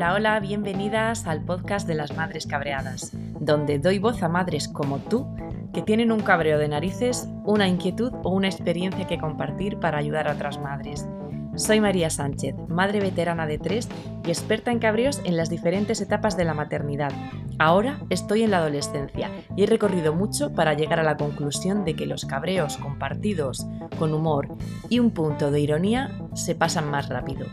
[0.00, 4.96] Hola, hola, bienvenidas al podcast de las Madres Cabreadas, donde doy voz a madres como
[4.96, 5.26] tú
[5.74, 10.26] que tienen un cabreo de narices, una inquietud o una experiencia que compartir para ayudar
[10.26, 11.06] a otras madres.
[11.54, 13.90] Soy María Sánchez, madre veterana de tres
[14.24, 17.12] y experta en cabreos en las diferentes etapas de la maternidad.
[17.58, 21.94] Ahora estoy en la adolescencia y he recorrido mucho para llegar a la conclusión de
[21.94, 23.66] que los cabreos compartidos
[23.98, 24.48] con humor
[24.88, 27.44] y un punto de ironía se pasan más rápido.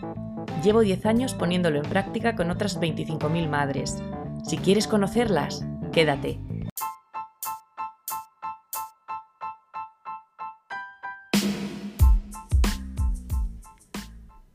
[0.63, 4.02] Llevo 10 años poniéndolo en práctica con otras 25.000 madres.
[4.43, 6.39] Si quieres conocerlas, quédate.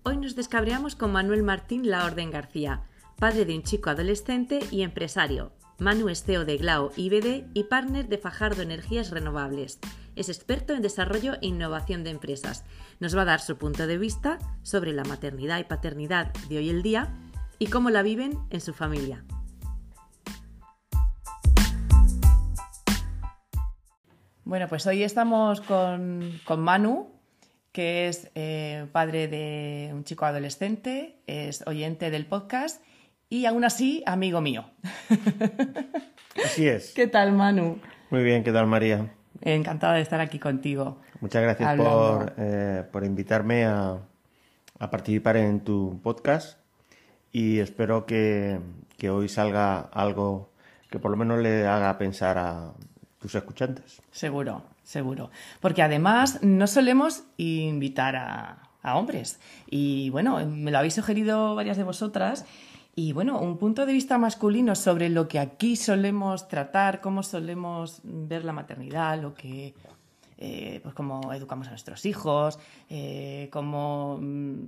[0.02, 2.82] Hoy nos descabreamos con Manuel Martín La Orden García,
[3.18, 5.52] padre de un chico adolescente y empresario.
[5.82, 9.80] Manu es CEO de Glau IBD y partner de Fajardo Energías Renovables.
[10.14, 12.64] Es experto en desarrollo e innovación de empresas.
[13.00, 16.70] Nos va a dar su punto de vista sobre la maternidad y paternidad de hoy
[16.70, 17.12] el día
[17.58, 19.24] y cómo la viven en su familia.
[24.44, 27.10] Bueno, pues hoy estamos con, con Manu,
[27.72, 32.80] que es eh, padre de un chico adolescente, es oyente del podcast
[33.32, 34.66] y aún así amigo mío.
[36.44, 36.92] Así es.
[36.92, 37.78] ¿Qué tal, Manu?
[38.10, 39.10] Muy bien, ¿qué tal, María?
[39.40, 41.00] Encantada de estar aquí contigo.
[41.20, 43.96] Muchas gracias por, eh, por, invitarme a,
[44.78, 46.58] a, participar en tu podcast
[47.32, 48.60] y espero que,
[48.98, 50.50] que hoy salga algo
[50.90, 52.72] que por lo menos le haga pensar a
[53.18, 54.02] tus escuchantes.
[54.10, 55.30] Seguro, seguro.
[55.60, 59.40] Porque además no solemos invitar a, a hombres.
[59.70, 62.44] Y bueno, me lo habéis sugerido varias de vosotras.
[62.94, 68.00] Y bueno, un punto de vista masculino sobre lo que aquí solemos tratar, cómo solemos
[68.04, 69.74] ver la maternidad, lo que,
[70.36, 72.58] eh, pues cómo educamos a nuestros hijos,
[72.90, 74.64] eh, cómo mm,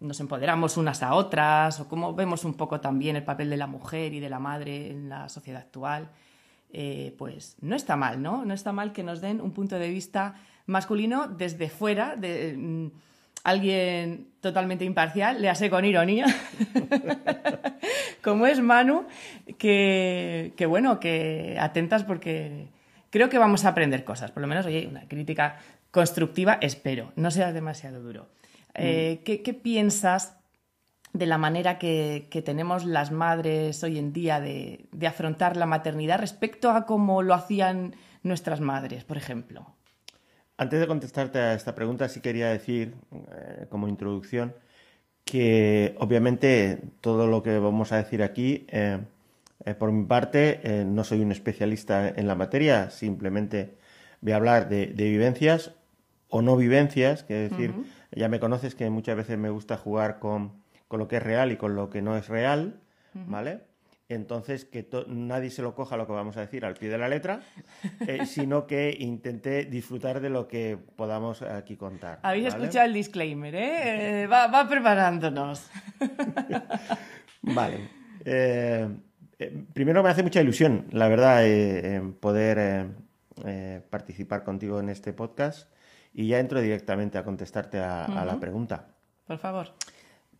[0.00, 3.66] nos empoderamos unas a otras, o cómo vemos un poco también el papel de la
[3.66, 6.10] mujer y de la madre en la sociedad actual.
[6.70, 8.44] Eh, pues no está mal, ¿no?
[8.44, 10.34] No está mal que nos den un punto de vista
[10.66, 12.90] masculino desde fuera, de mm,
[13.48, 16.26] alguien totalmente imparcial, le hace con ironía,
[18.22, 19.06] como es Manu,
[19.58, 22.68] que, que, bueno, que atentas porque
[23.10, 25.58] creo que vamos a aprender cosas, por lo menos, oye, una crítica
[25.90, 28.28] constructiva, espero, no sea demasiado duro.
[28.74, 30.36] Eh, ¿qué, ¿qué, piensas
[31.12, 35.66] de la manera que, que, tenemos las madres hoy en día de, de afrontar la
[35.66, 39.77] maternidad respecto a cómo lo hacían nuestras madres, por ejemplo?
[40.60, 42.96] Antes de contestarte a esta pregunta, sí quería decir,
[43.30, 44.54] eh, como introducción,
[45.24, 48.98] que obviamente todo lo que vamos a decir aquí, eh,
[49.64, 53.76] eh, por mi parte, no soy un especialista en la materia, simplemente
[54.20, 55.76] voy a hablar de, de vivencias
[56.28, 58.18] o no vivencias, que decir, uh -huh.
[58.18, 60.54] ya me conoces que muchas veces me gusta jugar con,
[60.88, 62.80] con, lo que es real y con lo que no es real,
[63.14, 63.30] uh -huh.
[63.30, 63.60] ¿vale?
[64.10, 67.08] Entonces, que nadie se lo coja lo que vamos a decir al pie de la
[67.08, 67.42] letra,
[68.06, 72.18] eh, sino que intente disfrutar de lo que podamos aquí contar.
[72.22, 72.64] Habéis ¿vale?
[72.64, 74.22] escuchado el disclaimer, ¿eh?
[74.22, 75.70] eh va, va, preparándonos.
[77.42, 77.90] vale.
[78.24, 78.88] Eh,
[79.74, 81.44] primero me hace mucha ilusión, la verdad,
[82.18, 82.88] poder
[83.90, 85.70] participar contigo en este podcast
[86.14, 88.18] y ya entro directamente a contestarte a, uh -huh.
[88.20, 88.86] a la pregunta.
[89.26, 89.74] Por favor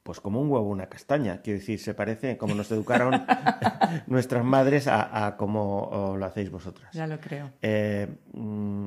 [0.09, 1.43] pues como un huevo una castaña.
[1.43, 3.27] Quiero decir, se parece como nos educaron
[4.07, 6.91] nuestras madres a, a como lo hacéis vosotras.
[6.95, 7.51] Ya lo creo.
[7.61, 8.87] Eh, mm,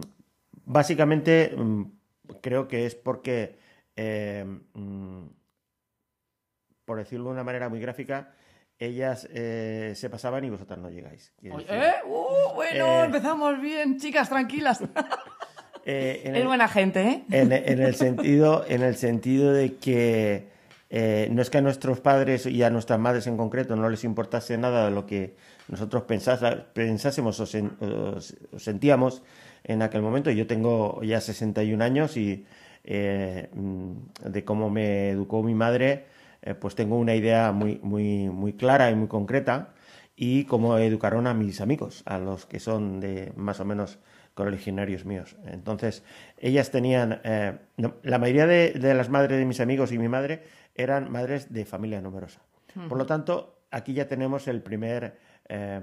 [0.66, 1.84] básicamente, mm,
[2.42, 3.59] creo que es porque,
[3.96, 4.44] eh,
[4.74, 5.26] mm,
[6.86, 8.34] por decirlo de una manera muy gráfica,
[8.80, 11.36] ellas eh, se pasaban y vosotras no llegáis.
[11.44, 11.94] ¿Eh?
[12.03, 14.82] Uh, bueno, empezamos bien, chicas, tranquilas.
[15.86, 17.24] es buena gente, ¿eh?
[17.30, 20.50] En, en, el sentido, en el sentido de que
[20.94, 24.03] eh, no es que a nuestros padres y a nuestras madres en concreto no les
[24.03, 25.35] importase nada de lo que
[25.69, 28.18] nosotros pensásemos o, sen, o,
[28.52, 29.24] o, sentíamos
[29.63, 30.31] en aquel momento.
[30.31, 32.46] Yo tengo ya 61 años y
[32.84, 33.49] eh,
[34.26, 36.08] de cómo me educó mi madre,
[36.41, 39.73] eh, pues tengo una idea muy, muy, muy clara y muy concreta
[40.17, 43.97] y cómo educaron a mis amigos, a los que son de más o menos
[44.33, 45.35] colegionarios míos.
[45.45, 46.03] Entonces,
[46.37, 50.07] ellas tenían, eh, no, la mayoría de, de las madres de mis amigos y mi
[50.07, 50.43] madre
[50.75, 52.41] eran madres de familia numerosa.
[52.75, 52.87] Uh -huh.
[52.87, 55.17] Por lo tanto, aquí ya tenemos el primer,
[55.49, 55.81] eh,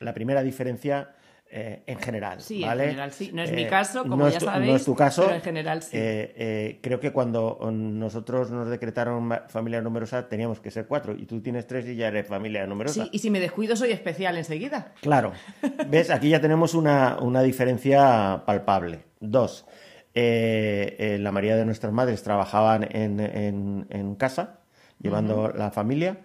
[0.00, 1.10] la primera diferencia
[1.50, 2.40] eh, en general.
[2.40, 2.84] Sí, ¿vale?
[2.84, 3.30] en general sí.
[3.32, 5.34] No es eh, mi caso, como no ya tu, sabéis, no es tu caso, pero
[5.34, 5.90] en general sí.
[5.94, 11.40] Eh, creo que cuando nosotros nos decretaron familia numerosa teníamos que ser cuatro y tú
[11.40, 13.04] tienes tres y ya eres familia numerosa.
[13.04, 14.92] Sí, y si me descuido soy especial enseguida.
[15.00, 15.32] Claro.
[15.88, 16.10] ¿Ves?
[16.10, 19.04] Aquí ya tenemos una, una diferencia palpable.
[19.20, 19.66] Dos,
[20.14, 24.60] eh, eh, la mayoría de nuestras madres trabajaban en, en, en casa,
[25.00, 25.54] llevando uh -huh.
[25.54, 26.18] la familia,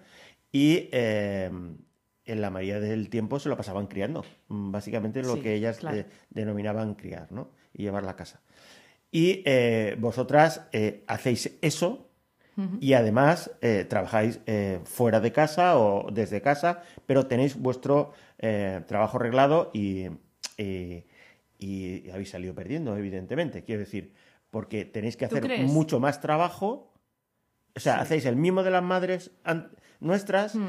[0.52, 1.52] y eh,
[2.26, 4.24] en la mayoría del tiempo se lo pasaban criando.
[4.48, 6.04] Mm, Básicamente lo Sí, que ellas claro.
[6.30, 7.50] denominaban criar, ¿no?
[7.74, 8.42] Y llevar la casa.
[9.12, 12.10] Y eh, vosotras eh, hacéis eso
[12.80, 14.40] y además eh, trabajáis
[14.86, 18.14] fuera de casa o desde casa, pero tenéis vuestro
[18.88, 20.06] trabajo arreglado y,
[20.58, 21.04] y-
[21.58, 23.64] y habéis salido perdiendo, evidentemente.
[23.64, 24.14] Quiero decir,
[24.52, 26.94] porque tenéis que ¿Tú hacer mucho más trabajo.
[27.76, 28.02] O sea, Sí.
[28.02, 29.32] hacéis el mismo de las madres
[30.00, 30.68] nuestras, Mm,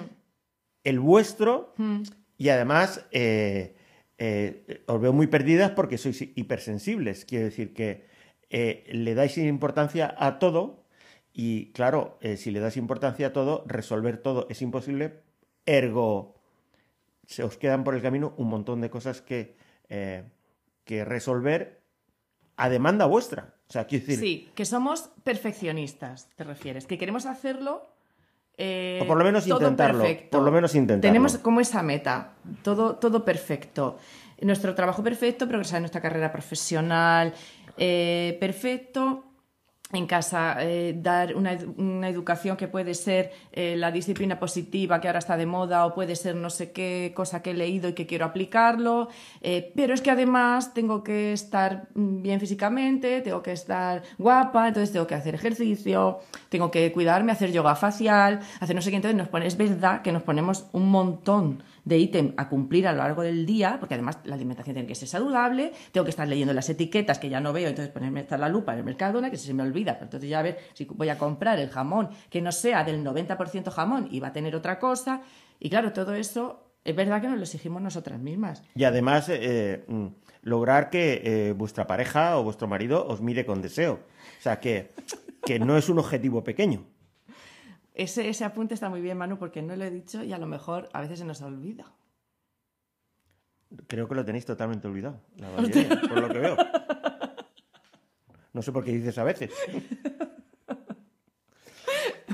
[0.84, 2.02] el vuestro, mm.
[2.38, 3.74] y además eh,
[4.18, 7.24] eh, os veo muy perdidas porque sois hipersensibles.
[7.24, 8.06] Quiero decir que
[8.50, 10.84] eh, le dais importancia a todo
[11.32, 15.24] y claro, si le das importancia a todo, resolver todo es imposible.
[15.66, 16.36] Ergo,
[17.26, 19.56] se os quedan por el camino un montón de cosas que,
[19.88, 21.82] que resolver
[22.56, 23.54] a demanda vuestra.
[23.68, 27.93] O sea, quiero decir, Sí, que somos perfeccionistas, te refieres, que queremos hacerlo.
[28.56, 30.38] Eh, O por lo menos intentarlo, perfecto.
[30.38, 31.12] por lo menos intentarlo.
[31.12, 33.98] Tenemos como esa meta, todo, todo perfecto.
[34.40, 37.32] Nuestro trabajo perfecto, progresar en nuestra carrera profesional
[37.76, 39.24] eh, perfecto.
[39.92, 45.08] En casa, eh, dar una, una educación que puede ser eh, la disciplina positiva que
[45.08, 47.92] ahora está de moda o puede ser no sé qué cosa que he leído y
[47.92, 49.08] que quiero aplicarlo.
[49.40, 54.90] eh, pero es que además tengo que estar bien físicamente, tengo que estar guapa, entonces
[54.90, 58.96] tengo que hacer ejercicio, tengo que cuidarme, hacer yoga facial, hacer no sé qué.
[58.96, 62.92] Entonces nos pone, es verdad que nos ponemos un montón de ítem a cumplir a
[62.92, 66.26] lo largo del día, porque además la alimentación tiene que ser saludable, tengo que estar
[66.26, 69.30] leyendo las etiquetas que ya no veo, entonces ponerme esta la lupa en el Mercadona,
[69.30, 72.40] que se me olvida, entonces ya a ver si voy a comprar el jamón que
[72.40, 75.22] no sea del 90% jamón y va a tener otra cosa,
[75.60, 78.62] y claro, todo eso es verdad que nos lo exigimos nosotras mismas.
[78.74, 80.06] Y además, eh, mm,
[80.42, 84.00] lograr que eh, vuestra pareja o vuestro marido os mire con deseo.
[84.38, 84.92] O sea, que,
[85.44, 86.84] que no es un objetivo pequeño.
[87.94, 90.46] Ese, ese apunte está muy bien, Manu, porque no lo he dicho y a lo
[90.46, 91.92] mejor a veces se nos olvida.
[93.86, 96.56] Creo que lo tenéis totalmente olvidado, la mayoría, por lo que veo.
[98.52, 99.52] No sé por qué dices a veces.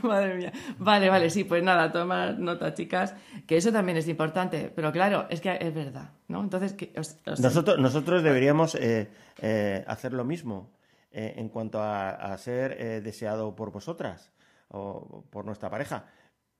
[0.02, 0.52] Madre mía.
[0.78, 3.14] Vale, vale, sí, pues nada, tomar nota, chicas,
[3.46, 6.40] que eso también es importante, pero claro, es que es verdad, ¿no?
[6.42, 9.10] Entonces, que os- os- Nosotros, nosotros deberíamos eh,
[9.42, 10.70] eh, hacer lo mismo
[11.10, 14.32] eh, en cuanto a, a ser deseado por vosotras
[14.70, 16.06] o por nuestra pareja.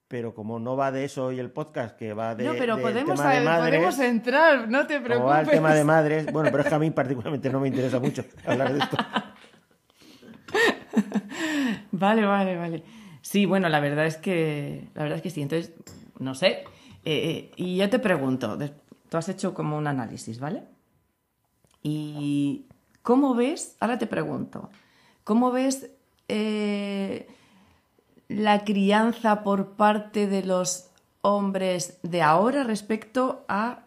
[0.09, 3.15] Pero como no va de eso hoy el podcast, que va de, no, pero podemos,
[3.15, 5.51] tema de madres, podemos entrar, no te como va el preocupes.
[5.51, 8.73] tema de madres, bueno, pero es que a mí particularmente no me interesa mucho hablar
[8.73, 8.97] de esto.
[11.93, 12.83] Vale, vale, vale.
[13.23, 15.43] Sí, bueno, la verdad es que, la verdad es que sí.
[15.43, 15.75] Entonces,
[16.19, 16.65] no sé.
[17.05, 18.59] Eh, eh, y yo te pregunto,
[19.09, 20.65] tú has hecho como un análisis, ¿vale?
[21.83, 22.67] Y
[23.03, 23.77] ¿cómo ves?
[23.81, 24.71] Ahora te pregunto,
[25.25, 25.91] ¿cómo ves
[26.29, 27.27] eh,
[28.31, 30.89] la crianza por parte de los
[31.21, 33.87] hombres de ahora respecto a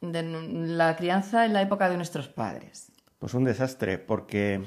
[0.00, 2.92] la crianza en la época de nuestros padres?
[3.18, 4.62] Pues un desastre, porque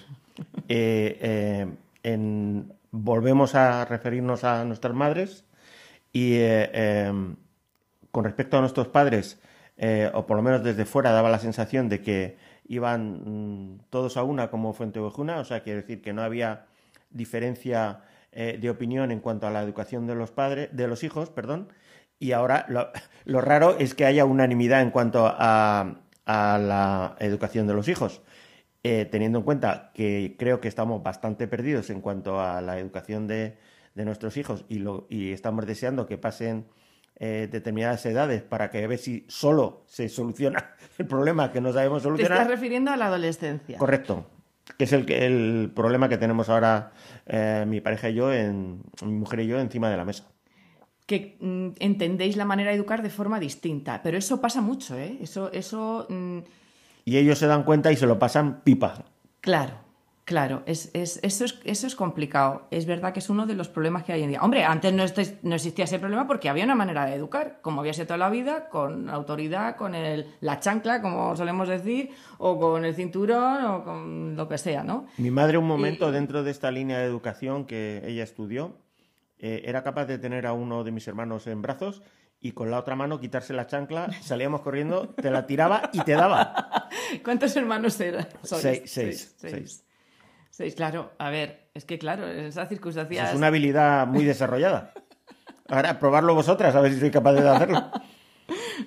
[0.68, 1.66] eh,
[2.04, 5.46] eh, volvemos a referirnos a nuestras madres
[6.12, 7.36] y eh, eh,
[8.12, 9.40] con respecto a nuestros padres,
[10.14, 14.24] o por lo menos desde fuera daba la sensación de que iban mm, todos a
[14.24, 16.66] una como Fuente Ovejuna, o sea, quiere decir que no había
[17.12, 18.02] diferencia
[18.36, 21.70] eh, de opinión en cuanto a la educación de los padres, de los hijos, perdón,
[22.20, 22.90] y ahora lo,
[23.26, 28.22] lo raro es que haya unanimidad en cuanto a, a la educación de los hijos.
[28.88, 33.26] Eh, teniendo en cuenta que creo que estamos bastante perdidos en cuanto a la educación
[33.26, 33.58] de,
[33.96, 36.68] de nuestros hijos y, lo, y estamos deseando que pasen
[37.18, 41.74] eh, determinadas edades para que a ver si solo se soluciona el problema que no
[41.74, 42.48] sabemos Te estás solucionar.
[42.48, 43.80] refiriendo a la adolescencia.
[43.80, 44.28] Correcto.
[44.78, 46.92] Que es el, el problema que tenemos ahora
[47.26, 50.26] eh, mi pareja y yo, en, mi mujer y yo, encima de la mesa.
[51.06, 54.02] que mm, entendéis la manera de educar de forma distinta.
[54.02, 55.18] Pero eso pasa mucho, ¿eh?
[55.22, 56.40] Eso, eso mm,
[57.06, 59.06] Y ellos se dan cuenta y se lo pasan pipa.
[59.42, 59.85] claro,
[60.26, 62.68] claro, es, es- eso, es, eso es complicado.
[62.72, 64.42] Es verdad que es uno de los problemas que hay en día.
[64.42, 67.82] Hombre, antes no, estes- no existía ese problema porque había una manera de educar, como
[67.82, 72.60] había sido toda la vida, con autoridad, con el, la chancla, como solemos decir, o
[72.60, 75.06] con el cinturón, o con lo que sea, ¿no?
[75.18, 78.78] Mi madre, un momento, dentro de esta línea de educación que ella estudió,
[79.38, 82.02] eh, era capaz de tener a uno de mis hermanos en brazos
[82.42, 86.14] y con la otra mano quitarse la chancla, salíamos corriendo, te la tiraba y te
[86.14, 86.90] daba.
[87.24, 88.28] ¿Cuántos hermanos eran?
[88.44, 89.36] Seis, seis.
[89.38, 89.86] seis.
[90.56, 91.12] Seis, claro.
[91.18, 93.32] A ver, es que claro, en esas circunstancias...
[93.32, 94.94] Es una habilidad muy desarrollada.
[95.68, 97.92] Ahora, probarlo vosotras, a ver si soy capaz de hacerlo.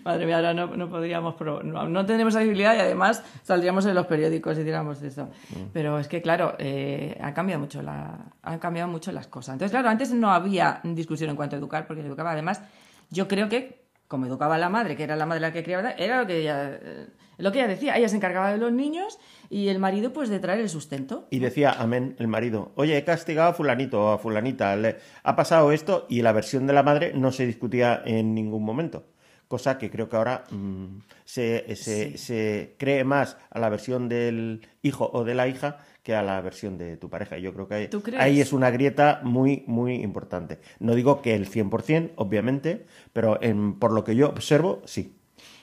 [0.03, 3.95] Madre mía, ahora no, no podríamos, pro- no, no tenemos habilidad y además saldríamos en
[3.95, 5.25] los periódicos y diríamos eso.
[5.25, 5.63] Mm.
[5.75, 9.55] Pero es que, claro, eh, han, cambiado mucho la, han cambiado mucho las cosas.
[9.55, 12.33] Entonces, claro, antes no había discusión en cuanto a educar, porque se educaba.
[12.33, 12.63] Además,
[13.11, 16.21] yo creo que, como educaba la madre, que era la madre la que criaba, era
[16.21, 17.07] lo que ella, eh,
[17.39, 17.97] lo que ella decía.
[17.97, 19.19] Ella se encargaba de los niños
[19.51, 21.27] y el marido, pues, de traer el sustento.
[21.31, 25.37] Y decía, amén, el marido, oye, he castigado a fulanito o a fulanita, le ha
[25.37, 29.07] pasado esto y la versión de la madre no se discutía en ningún momento.
[29.49, 34.67] Cosa que creo que ahora mm, se, se- se cree más a la versión del
[34.83, 37.39] hijo o de la hija que a la versión de tu pareja.
[37.39, 37.89] Y Yo creo que ahí,
[38.21, 40.59] ahí es una grieta muy, muy importante.
[40.81, 45.15] No digo que el 100%, obviamente, pero en- por lo que yo observo, sí.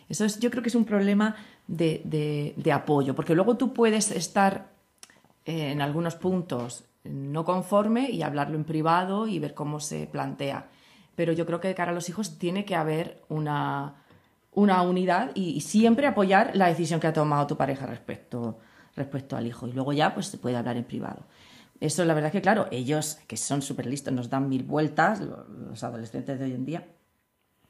[0.09, 1.35] Eso es, yo creo que es un problema
[1.67, 4.71] de, apoyo, porque luego tú puedes estar
[5.45, 10.69] eh, en algunos puntos no conforme y hablarlo en privado y ver cómo se plantea.
[11.15, 14.03] Pero yo creo que de cara a los hijos tiene que haber una,
[14.51, 18.59] una unidad y, siempre apoyar la decisión que ha tomado tu pareja respecto,
[18.95, 19.67] respecto al hijo.
[19.67, 21.25] Y luego ya pues se puede hablar en privado.
[21.79, 25.45] Eso la verdad que, claro, ellos que son súper listos, nos dan mil vueltas, lo-
[25.47, 26.87] los adolescentes de hoy en día.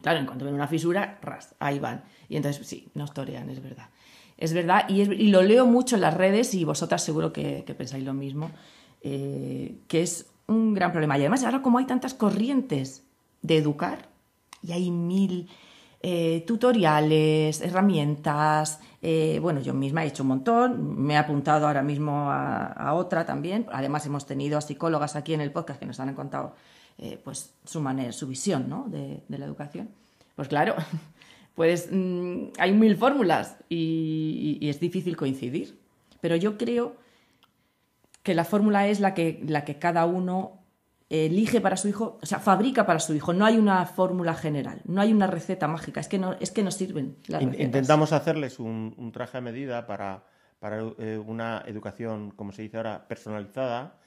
[0.06, 2.04] Claro, en cuanto ven una fisura, ras, ahí van.
[2.30, 3.90] Y entonces sí, nos torean, es verdad.
[4.38, 8.06] Es verdad, y, lo leo mucho en las redes, y vosotras seguro que, que pensáis
[8.06, 8.52] lo mismo,
[9.02, 11.18] eh, que es un gran problema.
[11.18, 13.02] Y además, ahora como hay tantas corrientes
[13.42, 14.08] de educar,
[14.62, 15.50] y hay mil
[16.04, 21.82] eh, tutoriales, herramientas, eh, bueno, yo misma he hecho un montón, me he apuntado ahora
[21.82, 23.66] mismo a, a otra también.
[23.72, 26.54] Además, hemos tenido a psicólogas aquí en el podcast que nos han contado
[26.98, 28.86] eh, pues su manera, su visión ¿no?
[28.88, 29.90] de, de la educación.
[30.36, 30.76] Pues claro,
[31.56, 35.78] pues mm, hay mil fórmulas y, y- y es difícil coincidir.
[36.22, 36.96] Pero yo creo
[38.24, 40.60] que la fórmula es la que, la que cada uno
[41.10, 43.32] elige para su hijo, o sea, fabrica para su hijo.
[43.34, 46.64] No hay una fórmula general, no hay una receta mágica, es que no, es que
[46.64, 47.66] no sirven las In- recetas.
[47.68, 50.24] Intentamos hacerles un, un traje a medida para,
[50.60, 53.98] para eh, una educación, como se dice ahora, personalizada.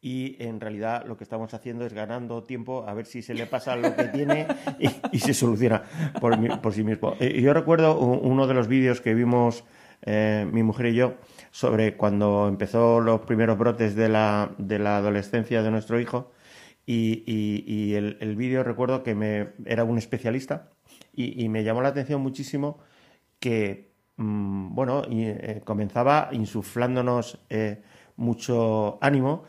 [0.00, 3.46] Y en realidad lo que estamos haciendo es ganando tiempo a ver si se le
[3.46, 4.46] pasa lo que tiene
[5.12, 5.82] y, se soluciona
[6.20, 7.14] por, mi- por sí mismo.
[7.18, 9.64] Eh, yo recuerdo uno de los vídeos que vimos
[10.02, 11.14] eh, mi mujer y yo
[11.50, 16.30] sobre cuando empezó los primeros brotes de la, de la adolescencia de nuestro hijo.
[16.86, 20.70] Y, y- el, vídeo recuerdo que me, era un especialista
[21.12, 22.78] y, me llamó la atención muchísimo
[23.40, 27.82] que, mm, bueno, eh, comenzaba insuflándonos eh,
[28.16, 29.44] mucho ánimo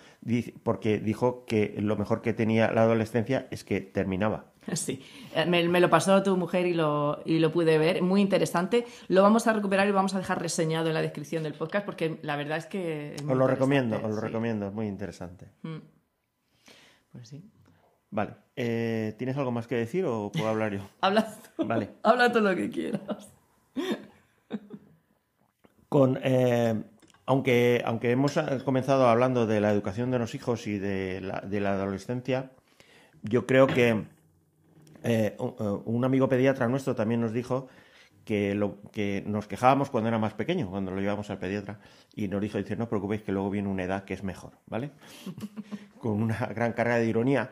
[0.64, 4.46] porque dijo que lo mejor que tenía la adolescencia es que terminaba.
[4.74, 5.02] Sí,
[5.36, 8.86] Eh, me, me lo pasó tu mujer y lo, y lo pude ver, muy interesante.
[9.08, 12.20] Lo vamos a recuperar y vamos a dejar reseñado en la descripción del podcast porque
[12.22, 13.16] la verdad es que...
[13.16, 14.22] es Os lo recomiendo, os lo sí.
[14.22, 15.48] recomiendo, es muy interesante.
[15.64, 15.78] Mm.
[17.14, 17.44] Pues sí.
[18.12, 20.82] Vale, eh, ¿tienes algo más que decir o puedo hablar yo?
[21.02, 21.90] Habla tú, Vale.
[22.04, 23.30] habla todo lo que quieras.
[25.88, 26.84] Con, eh,
[27.30, 31.74] aunque, aunque hemos eh, comenzado hablando de la educación de los hijos y de la,
[31.74, 32.50] adolescencia,
[33.22, 34.06] yo creo que
[35.04, 37.68] eh, un, eh, un amigo pediatra nuestro también nos dijo
[38.26, 38.56] que,
[39.28, 41.80] nos quejábamos cuando era más pequeño, cuando lo llevamos al pediatra,
[42.16, 44.54] y nos dijo, dice, no os preocupéis que luego viene una edad que es mejor,
[44.66, 44.90] ¿vale?
[46.00, 47.52] Con una gran carga de ironía.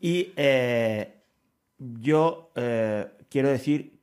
[0.00, 0.32] Y
[1.78, 2.50] yo
[3.28, 3.97] quiero decir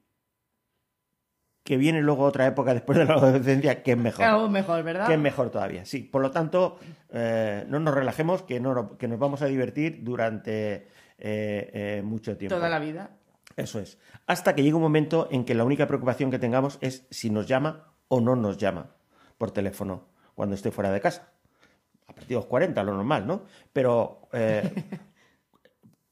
[1.65, 4.23] que viene luego otra época después de la adolescencia que es mejor.
[4.23, 5.07] Algo mejor, ¿verdad?
[5.07, 6.03] Que es mejor todavía, sí.
[6.03, 6.77] Por lo tanto,
[7.09, 12.37] eh, no nos relajemos, que, no, que nos vamos a divertir durante eh, eh, mucho
[12.37, 12.55] tiempo.
[12.55, 13.09] Toda la vida.
[13.57, 13.97] Eso es.
[14.27, 17.47] Hasta que llegue un momento en que la única preocupación que tengamos es si nos
[17.47, 18.91] llama o no nos llama
[19.39, 20.05] por teléfono
[20.35, 21.31] cuando esté fuera de casa.
[22.07, 23.41] A partir de los 40, lo normal, ¿no?
[23.73, 24.71] Pero eh,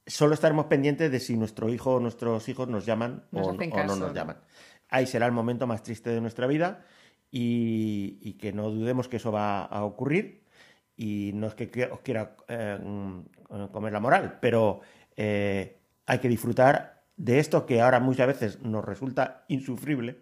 [0.08, 3.86] solo estaremos pendientes de si nuestro hijo o nuestros hijos nos llaman Nos o, no
[3.86, 4.14] nos ¿no?
[4.14, 4.38] llaman.
[4.94, 6.86] Ahí será el momento más triste de nuestra vida
[7.32, 10.44] y, y que no dudemos que eso va a ocurrir.
[10.96, 14.82] Y no es que os quiera eh, mm, comer la moral, pero
[15.18, 20.22] eh, hay que disfrutar de esto que ahora muchas veces nos resulta insufrible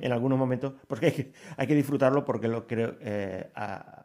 [0.00, 4.04] en algunos momentos, porque hay que, hay que disfrutarlo porque lo creo, eh, a-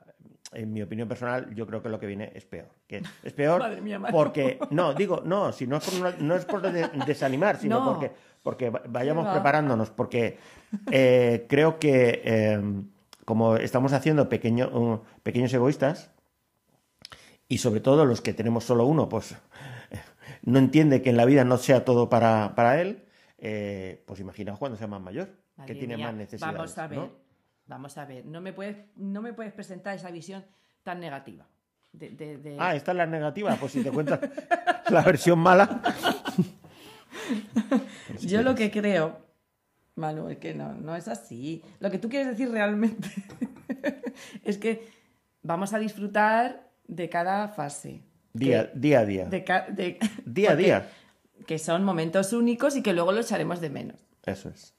[0.52, 2.68] en mi opinión personal, yo creo que lo que viene es peor.
[2.88, 4.18] Que es peor Madre mía, Mario.
[4.18, 7.80] porque, no, digo, no, si no es por, una- no es por de- desanimar, sino
[7.80, 7.86] No.
[7.92, 8.12] porque,
[8.44, 10.38] porque va- vayamos preparándonos, porque
[10.92, 12.62] eh, creo que eh,
[13.26, 16.12] como estamos haciendo pequeño- uh, pequeños egoístas,
[17.48, 19.36] y sobre todo los que tenemos solo uno, pues
[20.44, 23.04] no entiende que en la vida no sea todo para, para él,
[23.40, 26.56] eh, pues imaginaos cuando sea más mayor, que Madre tiene mía, más necesidades.
[26.58, 27.10] Vamos a ver, ¿no?
[27.70, 28.26] Vamos a ver.
[28.26, 30.44] No me puedes, no me puedes presentar esa visión
[30.84, 31.48] tan negativa.
[31.94, 34.20] De, de- de- Ah, esta es la negativa, pues si te cuentas
[34.90, 35.82] la versión mala.
[38.22, 39.18] Yo lo que creo
[39.96, 41.64] Manu, es que no, no es así.
[41.80, 43.10] Lo que tú quieres decir realmente
[44.44, 44.88] es que
[45.42, 48.04] vamos a disfrutar de cada fase.
[48.34, 49.26] Día, Que- día a día.
[49.26, 50.90] de ca- de- Día a día.
[51.48, 54.08] Que son momentos únicos y que luego lo echaremos de menos.
[54.26, 54.76] Eso es.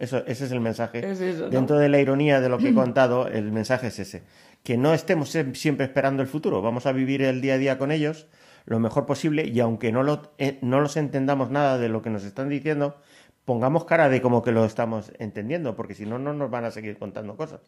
[0.00, 1.08] Eso, ese es el mensaje.
[1.08, 1.48] Es eso, ¿no?
[1.50, 4.22] Dentro de la ironía de lo que he contado, el mensaje es ese.
[4.64, 6.60] Que no estemos siempre esperando el futuro.
[6.62, 8.26] Vamos a vivir el día a día con ellos
[8.66, 12.10] lo mejor posible y aunque no, lo, eh, no los entendamos nada de lo que
[12.10, 13.00] nos están diciendo,
[13.44, 16.70] pongamos cara de como que lo estamos entendiendo, porque si no, no nos van a
[16.70, 17.60] seguir contando cosas.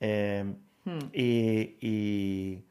[0.00, 0.44] Eh,
[0.86, 0.98] Hmm.
[1.14, 2.64] y, y,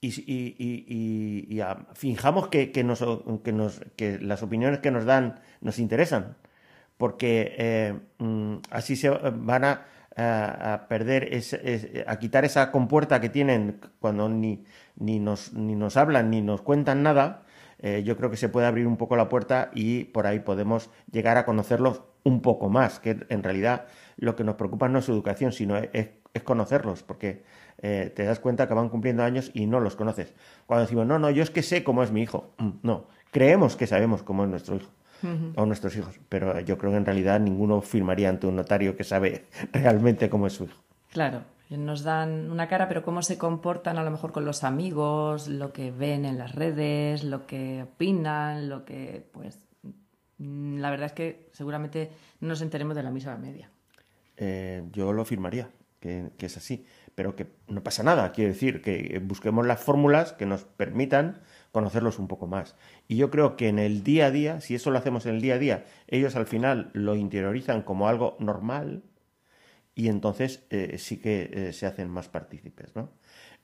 [0.00, 3.04] y, y- y- y- y, ah, finjamos que, que nos,
[3.44, 6.36] que, nos, que las opiniones que nos dan nos interesan,
[6.98, 9.86] porque eh, mm, así se van a,
[10.88, 14.64] perder, ese- es- a quitar esa compuerta que tienen cuando ni,
[14.96, 17.44] ni, nos, ni nos hablan ni nos cuentan nada.
[17.80, 20.90] eh, yo creo que se puede abrir un poco la puerta y por ahí podemos
[21.12, 23.86] llegar a conocerlos un poco más, que en realidad
[24.16, 27.44] lo que nos preocupa no es su educación, sino es, es conocerlos, porque
[27.80, 30.34] eh, te das cuenta que van cumpliendo años y no los conoces.
[30.66, 32.50] Cuando decimos, no, no, yo es que sé cómo es mi hijo.
[32.58, 34.90] Mm, No, creemos que sabemos cómo es nuestro hijo
[35.56, 39.04] o nuestros hijos, pero yo creo que en realidad ninguno firmaría ante un notario que
[39.04, 40.82] sabe realmente cómo es su hijo.
[41.10, 45.48] Claro, nos dan una cara, pero cómo se comportan a lo mejor con los amigos,
[45.48, 49.58] lo que ven en las redes, lo que opinan, lo que, pues,
[50.38, 52.10] mm, la verdad es que seguramente
[52.40, 53.70] no nos enteremos de la misma media.
[54.36, 55.68] Eh, yo lo firmaría,
[56.00, 60.32] que, que es así, pero que no pasa nada, quiero decir, que busquemos las fórmulas
[60.32, 62.76] que nos permitan conocerlos un poco más.
[63.06, 65.40] Y yo creo que en el día a día, si eso lo hacemos en el
[65.40, 69.02] día a día, ellos al final lo interiorizan como algo normal
[69.94, 73.10] y entonces eh, sí que eh, se hacen más partícipes, ¿no?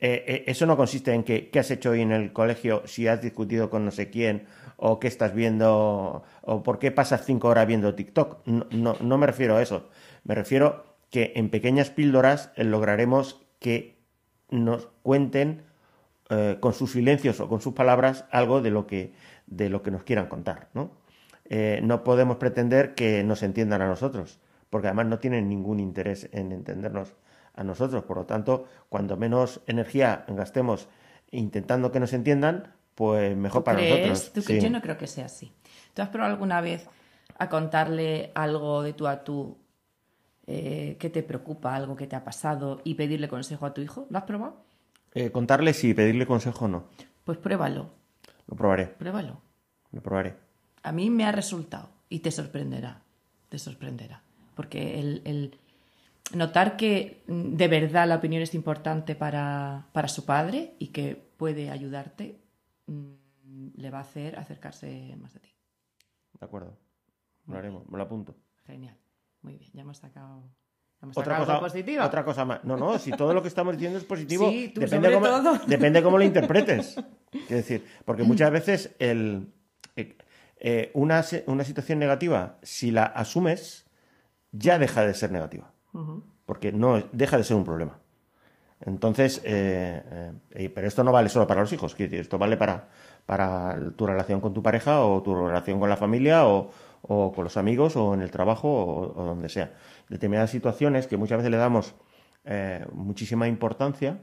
[0.00, 3.22] Eh, eso no consiste en que qué has hecho hoy en el colegio, si has
[3.22, 4.46] discutido con no sé quién,
[4.76, 8.44] o qué estás viendo, o por qué pasas cinco horas viendo TikTok.
[8.46, 9.88] No, no, no me refiero a eso.
[10.24, 14.02] Me refiero que en pequeñas píldoras lograremos que
[14.50, 15.62] nos cuenten
[16.30, 19.12] eh, con sus silencios o con sus palabras algo de lo que,
[19.46, 20.90] de lo que nos quieran contar, ¿no?
[21.44, 26.28] Eh, no podemos pretender que nos entiendan a nosotros, porque además no tienen ningún interés
[26.32, 27.14] en entendernos
[27.54, 28.04] a nosotros.
[28.04, 30.88] Por lo tanto, cuando menos energía gastemos
[31.30, 34.08] intentando que nos entiendan, pues mejor ¿Tú para crees?
[34.08, 34.32] nosotros.
[34.32, 34.60] ¿Tú Sí.
[34.60, 35.52] Yo no creo que sea así.
[35.92, 36.88] ¿Tú has probado alguna vez
[37.38, 39.58] a contarle algo de tú a tú
[40.46, 44.06] eh, que te preocupa, algo que te ha pasado y pedirle consejo a tu hijo?
[44.10, 44.64] ¿Lo has probado?
[45.14, 46.84] Eh, contarle si pedirle consejo no.
[47.24, 47.90] Pues pruébalo,
[48.46, 49.40] Lo probaré, pruébalo.
[49.92, 50.36] lo probaré.
[50.82, 53.02] A mí me ha resultado y te sorprenderá,
[53.48, 54.22] te sorprenderá.
[54.54, 55.58] Porque el, el
[56.34, 61.16] notar que mm, de verdad la opinión es importante para, para su padre y que
[61.36, 62.38] puede ayudarte,
[62.86, 65.54] mm, le va a hacer acercarse más a ti.
[66.38, 66.76] De acuerdo.
[67.46, 68.34] Lo haremos, me lo apunto.
[68.66, 68.96] Genial.
[69.42, 70.42] Muy bien, ya hemos sacado,
[71.04, 72.04] hemos Otra cosa, algo positivo.
[72.04, 72.64] otra cosa más.
[72.64, 75.42] No, no, si todo lo que estamos diciendo es positivo, Sí, tú depende, sobre cómo,
[75.42, 75.66] todo.
[75.66, 76.96] depende cómo lo interpretes.
[77.32, 79.48] Es decir, porque muchas veces el,
[79.96, 80.16] eh,
[80.58, 83.86] eh, una, una situación negativa, si la asumes,
[84.52, 85.72] ya deja de ser negativa.
[86.46, 87.98] Porque no deja de ser un problema.
[88.80, 90.32] Entonces, eh,
[90.74, 92.88] pero esto no vale solo para los hijos, quiero decir, esto vale para,
[93.26, 96.70] para tu relación con tu pareja o tu relación con la familia o,
[97.06, 99.74] o con los amigos o en el trabajo o, o donde sea.
[100.08, 101.94] Determinadas situaciones que muchas veces le damos
[102.44, 104.20] eh, muchísima importancia,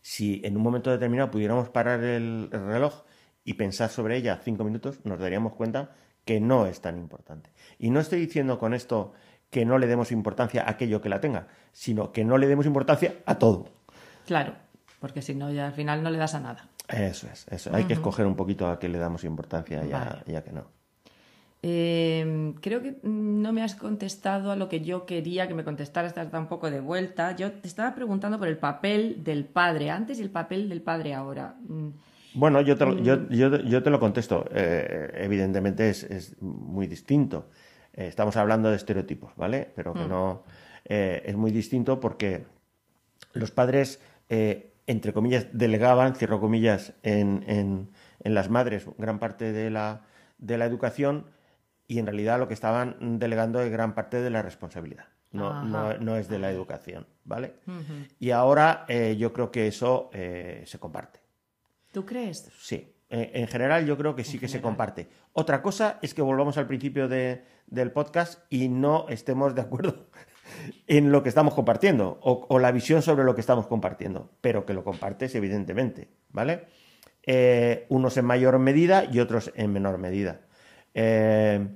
[0.00, 3.04] si en un momento determinado pudiéramos parar el, el reloj
[3.44, 5.90] y pensar sobre ella cinco minutos, nos daríamos cuenta
[6.24, 7.50] que no es tan importante.
[7.78, 9.12] Y no estoy diciendo con esto
[9.50, 12.66] que no le demos importancia a aquello que la tenga, sino que no le demos
[12.66, 13.68] importancia a todo.
[14.26, 14.54] Claro,
[15.00, 16.68] porque si no, ya al final no le das a nada.
[16.88, 17.74] Eso es, eso.
[17.74, 20.22] Hay que escoger un poquito a qué le damos importancia y a, Vale.
[20.26, 20.66] y a qué no.
[21.66, 25.64] Eh, creo que mm, no me has contestado a lo que yo quería que me
[25.64, 27.34] contestaras, estás un poco de vuelta.
[27.36, 31.14] Yo te estaba preguntando por el papel del padre antes y el papel del padre
[31.14, 31.56] ahora.
[31.66, 31.88] Mm,
[32.34, 34.44] Bueno, yo te, lo- yo, yo, yo te lo contesto.
[34.52, 37.48] Eh, evidentemente es, es muy distinto.
[37.94, 39.70] Eh, estamos hablando de estereotipos, ¿vale?
[39.74, 40.42] Pero que no.
[40.84, 42.44] eh, es muy distinto porque
[43.32, 44.02] los padres,
[44.86, 47.88] entre comillas, delegaban, cierro comillas, en, en-
[48.22, 50.02] en las madres gran parte de la,
[50.38, 51.24] de la educación
[51.86, 55.06] y en realidad lo que estaban delegando es gran parte de la responsabilidad.
[55.32, 57.54] No, no, no es de la educación, ¿vale?
[58.20, 61.18] Y ahora eh, yo creo que eso eh, se comparte.
[61.92, 62.50] ¿Tú crees?
[62.60, 65.08] Sí, en, en general yo creo que sí que se comparte.
[65.32, 70.06] Otra cosa es que volvamos al principio de- del podcast y no estemos de acuerdo
[70.86, 74.64] en lo que estamos compartiendo o, o la visión sobre lo que estamos compartiendo, pero
[74.64, 76.66] que lo compartes evidentemente, ¿vale?
[77.26, 80.42] Eh, unos en mayor medida y otros en menor medida.
[80.94, 81.66] Eh,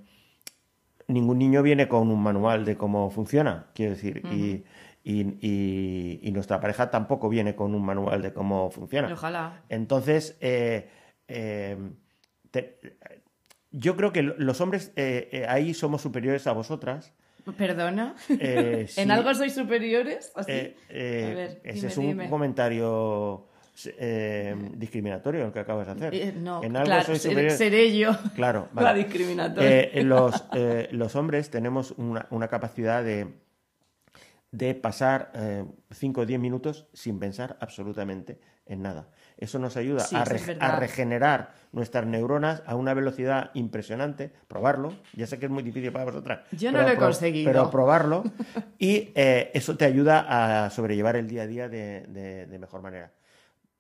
[1.09, 4.65] ningún niño viene con un manual de cómo funciona, quiero decir, y,
[5.05, 9.13] y, y- y nuestra pareja tampoco viene con un manual de cómo funciona.
[9.13, 9.63] Ojalá.
[9.69, 10.89] Entonces, eh,
[11.29, 11.77] eh,
[12.51, 12.79] te-
[13.71, 17.13] yo creo que los hombres eh, ahí somos superiores a vosotras.
[17.57, 18.15] ¿Perdona?
[18.29, 20.33] Sí, ¿En algo sois superiores?
[20.37, 20.53] ¿Así?
[20.53, 20.55] A
[20.91, 22.29] ver, ese dime, es un dime.
[22.29, 23.48] comentario
[23.87, 26.15] eh, discriminatorio el que acabas de hacer.
[26.15, 27.59] Eh, no, en algo claro, sois ser- superiores.
[27.59, 29.05] seré yo Claro, la vale.
[29.05, 29.81] discriminatoria.
[29.81, 33.29] Eh, los, eh, los hombres tenemos una, una capacidad de,
[34.51, 35.31] de pasar
[35.91, 39.09] 5 o 10 minutos sin pensar absolutamente en nada.
[39.39, 40.39] Eso nos ayuda Sí, a, re-
[40.79, 44.31] regenerar nuestras neuronas a una velocidad impresionante.
[44.49, 44.95] Probarlo.
[45.15, 46.41] Ya sé que es muy difícil para vosotras.
[46.53, 47.51] Yo no lo he conseguido.
[47.53, 48.25] Pero probarlo.
[48.79, 52.83] y eh, eso te ayuda a sobrellevar el día a día de, de- de mejor
[52.83, 53.13] manera.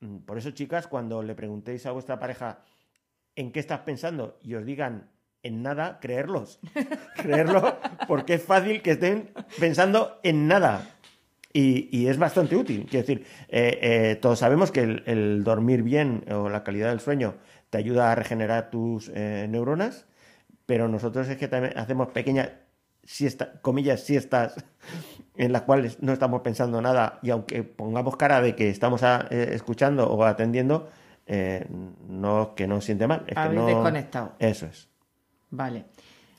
[0.01, 2.65] Mm, Por eso, chicas, cuando le preguntéis a vuestra pareja
[3.37, 5.11] en qué estás pensando y os digan
[5.43, 6.61] en nada, creerlos.
[7.17, 10.97] Creerlo porque es fácil que estén pensando en nada.
[11.53, 12.87] Y, y es bastante útil.
[12.91, 17.01] Quiero decir, eh, eh, todos sabemos que el, el dormir bien o la calidad del
[17.01, 17.37] sueño
[17.71, 20.07] te ayuda a regenerar tus eh, neuronas,
[20.67, 22.51] pero nosotros es que también hacemos pequeñas
[23.05, 24.65] siesta, comillas, siestas
[25.39, 29.27] en las cuales no estamos pensando nada y aunque pongamos cara de que estamos a-
[29.31, 30.89] eh, escuchando o atendiendo,
[31.27, 31.67] eh,
[32.09, 33.23] no que no siente mal.
[33.27, 33.67] Es que Habéis no...
[33.67, 34.33] desconectado.
[34.39, 34.89] Eso es.
[35.51, 35.85] Vale.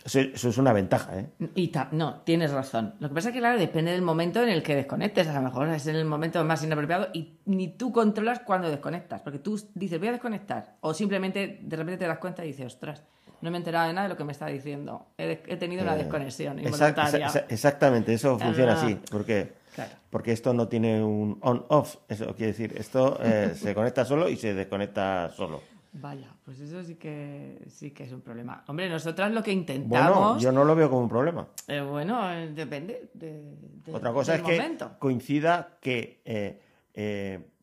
[0.06, 1.26] Eso, eso es una ventaja, ¿eh?
[1.56, 2.96] Y no, tienes razón.
[3.00, 5.28] Lo que pasa es que, claro, depende del momento en el que desconectes.
[5.28, 9.22] A lo mejor es en el momento más inapropiado y ni tú controlas cuando desconectas.
[9.22, 10.78] Porque tú dices, voy a desconectar.
[10.82, 13.04] O simplemente de repente te das cuenta y dices, ostras,
[13.42, 15.08] no me he enterado de nada de lo que me está diciendo.
[15.18, 17.28] He, tenido una Eh, desconexión involuntaria.
[17.28, 19.00] exa- exactamente, eso funciona así.
[19.12, 19.92] Porque, Claro.
[20.10, 21.98] porque esto no tiene un on-off.
[22.10, 25.62] Eso quiere decir, esto eh, se conecta solo y se desconecta solo.
[25.92, 28.64] Vaya, pues eso sí que sí que es un problema.
[28.68, 30.42] Hombre, nosotras lo que Bueno, intentamos.
[30.42, 31.48] yo no lo veo como un problema.
[31.68, 36.22] eh, bueno, eh, depende de, de- Otra cosa del es que coincida que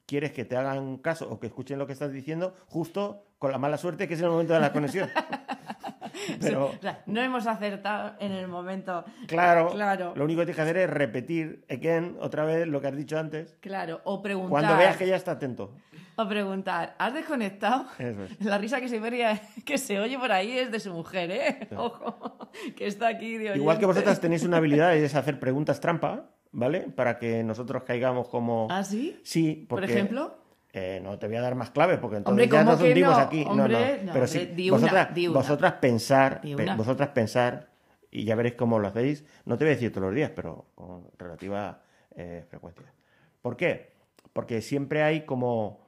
[0.07, 3.59] quieres que te hagan caso o que escuchen lo que estás diciendo justo con la
[3.59, 5.09] mala suerte que es el momento de la conexión.
[6.41, 9.05] Pero, O sea, no hemos acertado en el momento.
[9.27, 10.13] claro, Claro.
[10.17, 13.19] lo único que tienes que hacer es repetir again, otra vez, lo que has dicho
[13.19, 14.51] antes, Claro, o preguntar.
[14.51, 15.75] cuando veas que ya está atento.
[16.17, 17.87] O preguntar, ¿has desconectado?
[17.99, 18.41] Eso es.
[18.45, 21.69] La risa que se, vería- que se oye por ahí es de su mujer, ¿eh?
[21.77, 26.31] Ojo, que está aquí de Igual que vosotras tenéis una habilidad es hacer preguntas trampa,
[26.53, 26.81] ¿vale?
[26.97, 28.67] Para que nosotros caigamos como...
[28.71, 29.21] ¿Ah, sí?
[29.23, 29.93] Sí, ¿Por porque...
[29.93, 30.39] ejemplo?
[30.79, 33.17] Eh, no te voy a dar más claves porque entonces Hombre, ya ¿cómo nos hundimos
[33.17, 33.23] no?
[33.23, 33.45] aquí.
[33.47, 34.05] No, Hombre, no.
[34.05, 35.39] no, Pero sí, di una, vosotras, di una.
[35.39, 36.77] vosotras pensar, Di pe- una.
[36.77, 37.71] vosotras pensar,
[38.11, 40.67] y ya veréis cómo lo hacéis, no te voy a decir todos los días, pero
[40.75, 41.81] con relativa
[42.15, 42.93] eh, frecuencia.
[43.41, 43.93] ¿Por qué?
[44.35, 45.81] Porque siempre hay como...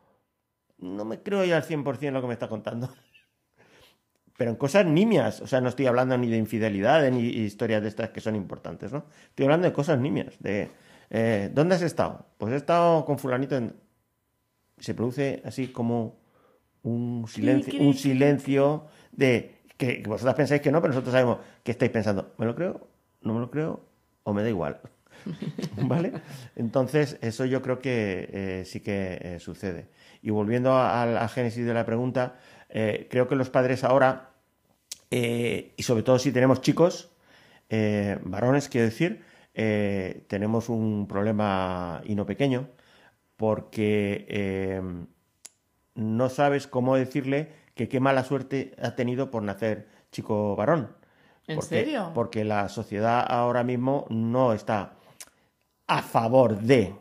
[0.78, 2.88] No me creo yo al 100% lo que me está contando.
[4.38, 7.88] Pero en cosas nimias, o sea, no estoy hablando ni de infidelidad ni historias de
[7.88, 9.04] estas que son importantes, ¿no?
[9.30, 10.70] Estoy hablando de cosas nimias, de...
[11.10, 12.26] eh, ¿Dónde has estado?
[12.38, 13.74] Pues he estado con fulanito en
[14.80, 16.16] se produce así como
[16.82, 21.90] un silencio, un silencio de que, vosotras pensáis que no, pero nosotros sabemos que estáis
[21.90, 22.88] pensando, ¿me lo creo?
[23.22, 23.80] ¿No me lo creo?
[24.24, 24.80] ¿O me da igual?
[25.76, 26.12] ¿Vale?
[26.56, 29.88] Entonces, eso yo creo que eh, sí que eh, sucede.
[30.22, 32.36] Y volviendo a, a la génesis de la pregunta,
[32.68, 34.30] eh, creo que los padres ahora,
[35.10, 37.10] y sobre todo si tenemos chicos,
[37.70, 39.22] varones, quiero decir,
[40.26, 42.68] tenemos un problema y no pequeño,
[43.38, 44.82] porque eh,
[45.94, 50.90] no sabes cómo decirle que qué mala suerte ha tenido por nacer chico varón.
[51.46, 52.10] ¿En Porque- serio?
[52.14, 54.94] Porque la sociedad ahora mismo no está
[55.86, 56.94] a favor de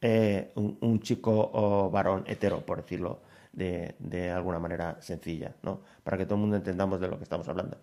[0.00, 3.20] eh, un, un chico o varón hetero, por decirlo
[3.52, 5.82] de, de alguna manera sencilla, ¿no?
[6.02, 7.76] Para que todo el mundo entendamos de lo que estamos hablando.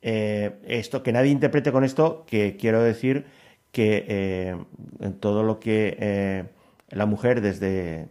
[0.00, 3.26] Eh, esto, que nadie interprete con esto que quiero decir
[3.72, 4.56] que
[5.00, 6.46] en todo lo que
[6.90, 8.08] la mujer desde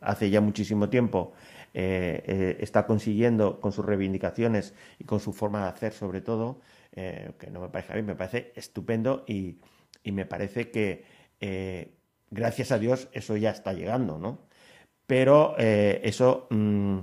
[0.00, 1.32] hace ya muchísimo tiempo
[1.74, 6.60] eh, eh, está consiguiendo con sus reivindicaciones y con su forma de hacer sobre todo,
[6.92, 9.58] eh, que no me parece a mí, me parece estupendo y,
[10.02, 11.04] y me parece que
[12.30, 14.38] gracias a Dios eso ya está llegando, ¿no?
[15.06, 16.98] Pero eso mm,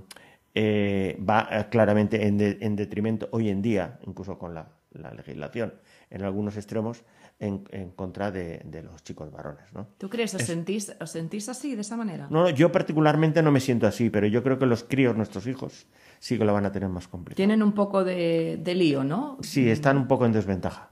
[1.28, 5.74] va claramente en, de- en detrimento hoy en día, incluso con la, la legislación,
[6.10, 7.04] en algunos extremos,
[7.40, 9.88] en, en contra de, de los chicos varones, ¿no?
[9.98, 10.36] ¿Tú crees?
[10.36, 12.28] ¿Os sentís, ¿Os sentís así, de esa manera?
[12.30, 15.88] No, yo particularmente no me siento así, pero yo creo que los críos, nuestros hijos,
[16.20, 17.38] sí que lo van a tener más complicado.
[17.38, 19.38] Tienen un poco de, de lío, ¿no?
[19.42, 20.90] Sí, están un poco en desventaja.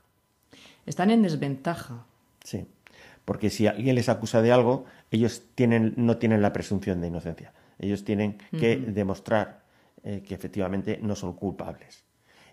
[0.86, 2.05] Están en desventaja.
[2.43, 2.65] Sí.
[3.25, 7.51] Porque si alguien les acusa de algo, ellos tienen, no tienen la presunción de inocencia.
[7.77, 9.63] Ellos tienen que demostrar
[10.03, 12.05] eh, que efectivamente no son culpables.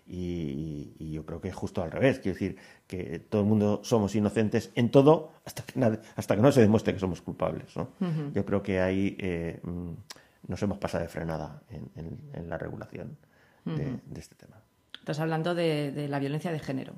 [0.07, 4.13] Y, yo creo que es justo al revés, quiero decir que todo el mundo somos
[4.15, 7.75] inocentes en todo hasta que, hasta que no se demuestre que somos culpables.
[7.77, 7.89] ¿no?
[8.33, 9.91] Yo creo que ahí eh, mm,
[10.47, 13.17] nos hemos pasado de frenada en, la regulación
[13.63, 14.57] de, este tema.
[14.99, 16.93] Estás hablando de, la violencia de género.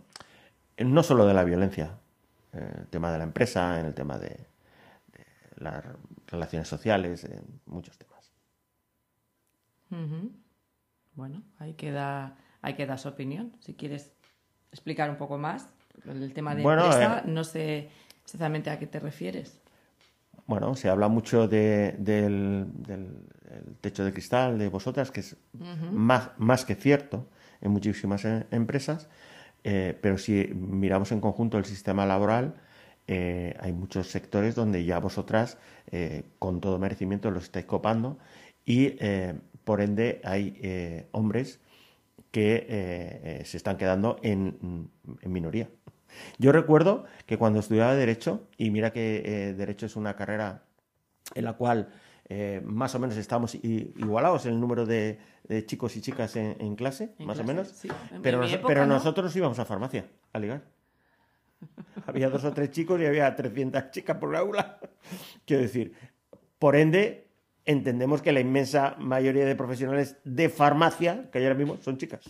[0.75, 1.91] Eh, no solo de la violencia,
[2.53, 4.47] eh, el tema de la empresa, en el tema de,
[5.57, 5.83] las
[6.27, 8.31] relaciones sociales, en muchos temas.
[11.15, 12.37] Bueno, ahí queda
[12.67, 13.53] hay que dar su opinión.
[13.61, 14.11] Si quieres
[14.73, 15.69] explicar un poco más
[16.05, 17.89] el tema de empresa, eh, no sé
[18.25, 19.57] exactamente a qué te refieres.
[20.47, 22.67] Bueno, se habla mucho del,
[23.79, 25.37] techo de cristal de vosotras, que es
[25.91, 27.29] más, más que cierto
[27.61, 29.07] en muchísimas eh, empresas,
[29.63, 32.55] eh, pero si miramos en conjunto el sistema laboral,
[33.07, 35.57] hay muchos sectores donde ya vosotras,
[36.39, 38.17] con todo merecimiento, los estáis copando
[38.65, 38.97] y,
[39.63, 41.61] por ende, hay hombres
[42.31, 44.89] que eh, eh, se están quedando en,
[45.23, 45.69] minoría.
[46.37, 50.63] Yo recuerdo que cuando estudiaba Derecho, y mira que eh, Derecho es una carrera
[51.35, 51.89] en la cual
[52.65, 55.17] más o menos estamos igualados en el número de,
[55.65, 57.73] chicos y chicas en, clase, más o menos,
[58.21, 60.61] pero, pero nosotros íbamos a farmacia a ligar.
[62.05, 64.79] había dos o tres chicos y había 300 chicas por aula.
[65.45, 65.93] Quiero decir,
[66.59, 67.26] por ende,
[67.67, 72.21] entendemos que la inmensa mayoría de profesionales de farmacia que hay ahora mismo son chicas.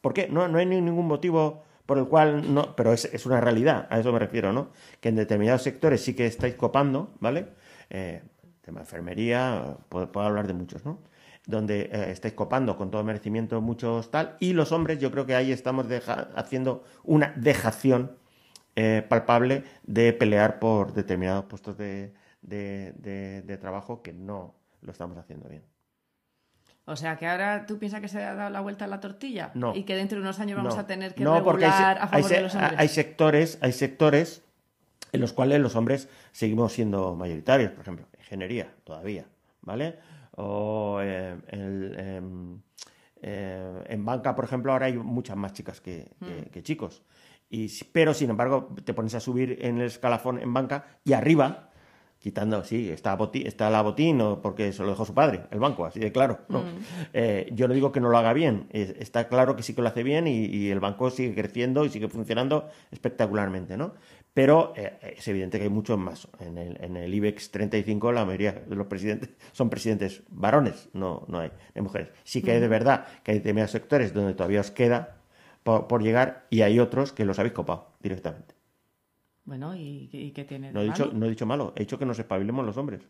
[0.00, 0.28] ¿Por qué?
[0.28, 4.12] No, no hay ningún motivo por el cual no, pero es, una realidad, a eso
[4.12, 4.70] me refiero, ¿no?
[5.00, 7.48] Que en determinados sectores sí que estáis copando, ¿vale?
[7.90, 8.22] Eh,
[8.62, 10.98] tema de enfermería, puedo, hablar de muchos, ¿no?
[11.46, 15.34] Donde eh, estáis copando con todo merecimiento muchos tal, y los hombres yo creo que
[15.34, 15.86] ahí estamos
[16.34, 18.16] haciendo una dejación
[18.76, 25.48] eh, palpable de pelear por determinados puestos de, de trabajo que no, lo estamos haciendo
[25.48, 25.64] bien.
[26.86, 29.50] O sea, que ahora tú piensas que se ha dado la vuelta a la tortilla
[29.54, 29.74] no.
[29.74, 32.54] y que dentro de unos años vamos a tener que regular a favor de los
[32.54, 32.74] hombres.
[32.76, 34.42] Hay sectores, hay sectores
[35.12, 39.24] en los cuales los hombres seguimos siendo mayoritarios, por ejemplo, ingeniería todavía,
[39.62, 39.98] ¿vale?
[40.32, 42.60] O eh, em,
[43.22, 46.58] eh, en banca, por ejemplo, ahora hay muchas más chicas que, mm.
[46.60, 47.02] chicos.
[47.48, 51.70] Y, pero, sin embargo, te pones a subir en el escalafón en banca y arriba
[52.24, 55.84] quitando, sí, está, está la botín o porque se lo dejó su padre, el banco,
[55.84, 56.38] así de claro.
[56.48, 56.62] ¿no?
[56.62, 56.78] Mm.
[57.12, 59.88] Eh, yo no digo que no lo haga bien, está claro que sí que lo
[59.88, 63.92] hace bien y, el banco sigue creciendo y sigue funcionando espectacularmente, ¿no?
[64.32, 66.26] Pero eh, es evidente que hay muchos más.
[66.40, 71.26] En el, en el IBEX 35 la mayoría de los presidentes son presidentes varones, no,
[71.28, 72.08] no hay, mujeres.
[72.24, 72.70] Sí que hay de mm.
[72.70, 75.18] verdad que hay determinados sectores donde todavía os queda
[75.62, 78.53] por llegar y hay otros que los habéis copado directamente.
[79.44, 82.18] Bueno, ¿y, qué tiene no he dicho, No he dicho malo, he dicho que nos
[82.18, 83.02] espabilemos los hombres.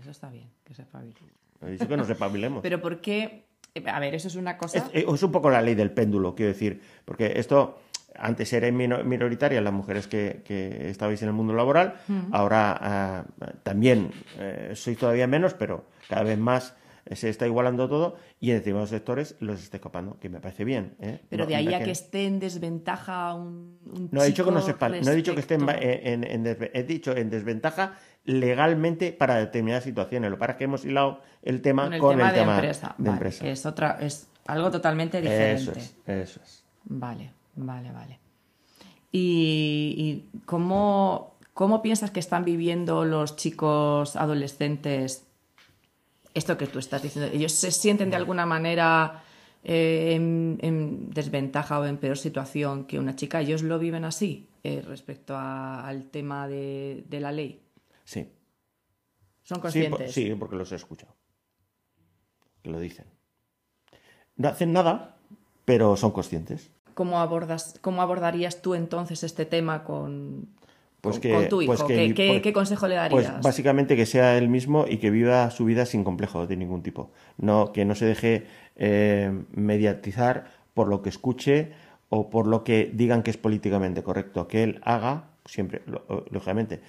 [0.00, 1.14] Eso está bien, que se espabilen.
[1.62, 2.60] He dicho que nos espabilemos.
[2.62, 3.46] Pero ¿por qué?
[3.86, 4.78] A ver, eso es una cosa...
[4.78, 7.80] Es, es, un poco la ley del péndulo, quiero decir, porque esto...
[8.18, 12.00] Antes eran minoritarias las mujeres que, que, estabais en el mundo laboral,
[12.32, 13.24] ahora ah,
[13.62, 16.74] también eh, sois todavía menos, pero cada vez más
[17.12, 20.96] se está igualando todo y en determinados sectores los está escapando, que me parece bien.
[21.00, 21.20] ¿eh?
[21.28, 21.90] Pero de ahí a que...
[21.92, 25.54] esté en desventaja un, un no he dicho que no, no he dicho que esté
[25.54, 30.30] en, en, he dicho en desventaja legalmente para determinadas situaciones.
[30.30, 33.52] Lo que pasa es que hemos hilado el tema con el tema, de, empresa, que
[33.52, 35.62] es otra es algo totalmente diferente.
[35.62, 36.64] Eso es, eso es.
[36.84, 38.18] Vale, vale, vale.
[39.12, 45.25] ¿Y, y cómo, cómo piensas que están viviendo los chicos adolescentes
[46.36, 49.24] esto que tú estás diciendo, ellos se sienten de alguna manera
[49.64, 54.82] eh, en, desventaja o en peor situación que una chica, ellos lo viven así eh,
[54.86, 57.62] respecto al tema de, la ley.
[58.04, 58.30] Sí.
[59.44, 60.12] ¿Son conscientes?
[60.12, 61.14] Sí, porque los he escuchado.
[62.62, 63.06] Que lo dicen.
[64.36, 65.16] No hacen nada,
[65.64, 66.70] pero son conscientes.
[66.92, 70.54] ¿Cómo, abordas, ¿Cómo abordarías tú entonces este tema con,
[71.10, 71.74] pues que, con tu hijo?
[71.74, 73.30] Pues ¿Qué, consejo le darías?
[73.30, 76.82] Pues básicamente que sea él mismo y que viva su vida sin complejo de ningún
[76.82, 77.10] tipo.
[77.38, 81.72] No, que no se deje eh, mediatizar por lo que escuche
[82.08, 84.48] o por lo que digan que es políticamente correcto.
[84.48, 85.82] Que él haga, siempre,
[86.30, 86.80] lógicamente,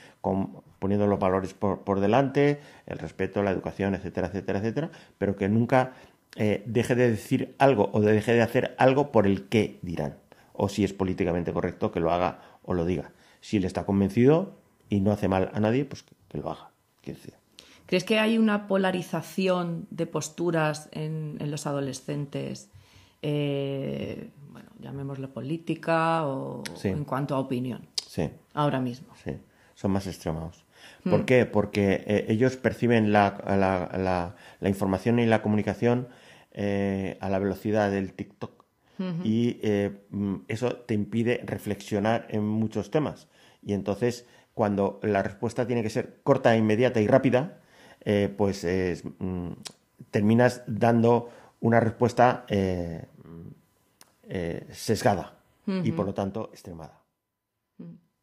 [0.80, 5.94] poniendo los valores por, delante, el respeto, la educación, etcétera, etcétera, etcétera, pero que nunca
[6.36, 10.18] eh, deje de decir algo o deje de hacer algo por el que dirán.
[10.54, 14.58] O si es políticamente correcto, que lo haga o lo diga si él está convencido
[14.90, 16.72] y no hace mal a nadie, pues que, lo haga.
[17.86, 22.70] ¿Crees que hay una polarización de posturas en, los adolescentes?
[23.22, 27.88] Eh, bueno, llamémoslo política o en cuanto a opinión.
[28.06, 28.30] Sí.
[28.54, 29.08] Ahora mismo.
[29.24, 29.38] Sí,
[29.76, 30.66] son más extremados.
[31.04, 31.12] Hmm.
[31.12, 31.46] ¿Por qué?
[31.46, 36.10] Porque eh, ellos perciben la, información y la comunicación
[36.52, 38.57] eh, a la velocidad del TikTok
[39.24, 43.28] y eh, mm, eso te impide reflexionar en muchos temas.
[43.62, 47.60] Y entonces, cuando la respuesta tiene que ser corta, inmediata y rápida,
[48.02, 48.66] eh, pues
[49.20, 49.52] mm,
[50.12, 51.30] terminas dando
[51.60, 52.46] una respuesta
[54.72, 57.02] sesgada y por lo tanto extremada.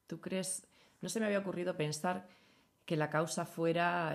[0.07, 0.67] ¿Tú crees?
[1.01, 2.27] No se me había ocurrido pensar
[2.85, 4.13] que la causa fuera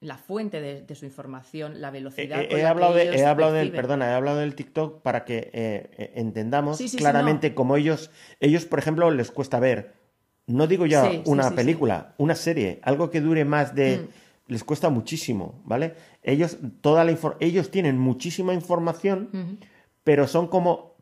[0.00, 2.40] la fuente de, su información, la velocidad.
[2.40, 6.80] he, hablado he hablado del, perdona, he hablado del TikTok para que eh, eh, entendamos
[6.96, 8.10] claramente cómo ellos,
[8.40, 9.94] ellos, por ejemplo, les cuesta ver.
[10.46, 13.98] No digo ya una película, una serie, algo que dure más de.
[13.98, 14.08] Mm.
[14.52, 15.94] Les cuesta muchísimo, ¿vale?
[16.24, 19.60] Ellos, toda la ellos tienen muchísima información,
[20.02, 20.96] pero son como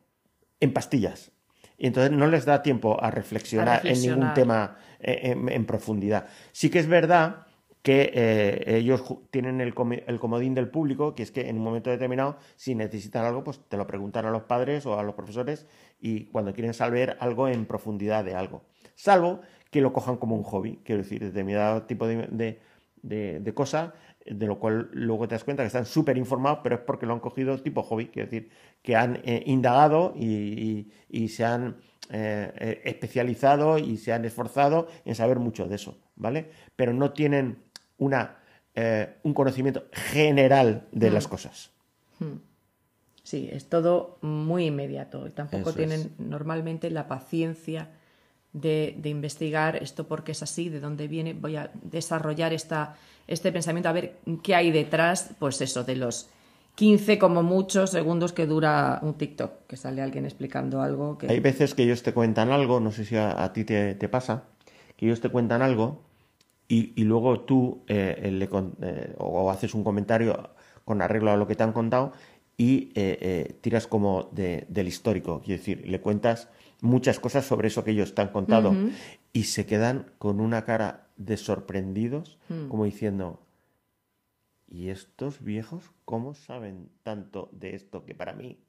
[0.59, 1.31] en pastillas.
[1.75, 6.27] Y entonces no les da tiempo a reflexionar, en ningún tema eh, en, profundidad.
[6.51, 7.47] Sí que es verdad
[7.81, 12.37] que eh, ellos tienen el, comodín del público, que es que en un momento determinado,
[12.55, 15.65] si necesitan algo, pues te lo preguntan a los padres o a los profesores
[15.99, 18.63] y cuando quieren saber algo en profundidad de algo.
[18.95, 22.59] Salvo que lo cojan como un hobby, quiero decir, determinado tipo de,
[23.01, 23.93] de, cosa,
[24.25, 27.13] de lo cual luego te das cuenta que están súper informados, pero es porque lo
[27.13, 28.49] han cogido tipo hobby, quiero decir,
[28.81, 30.91] que han eh, indagado y,
[31.29, 31.77] se han
[32.09, 36.49] eh, especializado y se han esforzado en saber mucho de eso, ¿vale?
[36.75, 37.68] Pero no tienen
[37.99, 38.37] una,
[38.75, 41.29] eh, un conocimiento general de las mm.
[41.29, 41.71] cosas.
[42.19, 42.49] Mm.
[43.23, 47.89] Sí, es todo muy inmediato y tampoco tienen normalmente la paciencia
[48.53, 52.95] de, investigar esto porque es así, de dónde viene, voy a desarrollar esta,
[53.27, 56.29] este pensamiento, a ver qué hay detrás, pues eso, de los
[56.73, 61.17] 15 como muchos segundos que dura un TikTok, que sale alguien explicando algo.
[61.17, 61.27] Que...
[61.27, 64.45] Hay veces que ellos te cuentan algo, no sé si a, ti te, te, pasa,
[64.95, 66.01] que ellos te cuentan algo
[66.71, 68.47] y, luego tú eh, le,
[68.87, 70.51] eh, o haces un comentario
[70.85, 72.13] con arreglo a lo que te han contado
[72.57, 76.47] y eh, tiras como del histórico, quiero decir, le cuentas
[76.81, 78.75] muchas cosas sobre eso que ellos te han contado
[79.33, 82.67] y se quedan con una cara de sorprendidos, mm.
[82.67, 83.39] como diciendo,
[84.67, 88.59] ¿y estos viejos cómo saben tanto de esto que para mí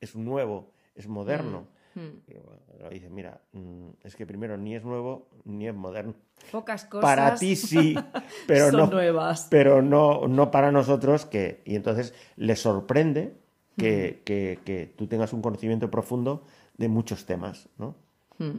[0.00, 1.66] es nuevo, es moderno?
[1.98, 2.90] Hmm.
[2.90, 6.14] dice, mira, mm, es que primero ni es nuevo ni es moderno.
[6.52, 7.02] Pocas cosas.
[7.02, 7.96] Para ti sí,
[8.46, 9.48] pero no nuevas.
[9.50, 13.34] Pero no, no para nosotros que y entonces les sorprende
[13.76, 14.64] que, hmm.
[14.64, 16.44] que, tú tengas un conocimiento profundo
[16.76, 17.96] de muchos temas, ¿no?
[18.38, 18.58] Hmm.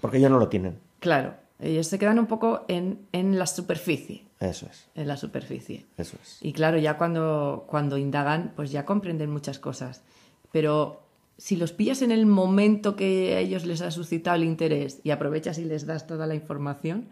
[0.00, 0.78] Porque ellos no lo tienen.
[1.00, 4.24] Claro, ellos se quedan un poco en, en la superficie.
[4.38, 4.88] Eso es.
[4.94, 5.84] En la superficie.
[5.98, 6.38] Eso es.
[6.40, 10.02] Y claro, ya cuando, cuando indagan, pues ya comprenden muchas cosas.
[10.50, 11.02] Pero
[11.40, 15.10] si los pillas en el momento que a ellos les ha suscitado el interés y
[15.10, 17.08] aprovechas y les das toda la información,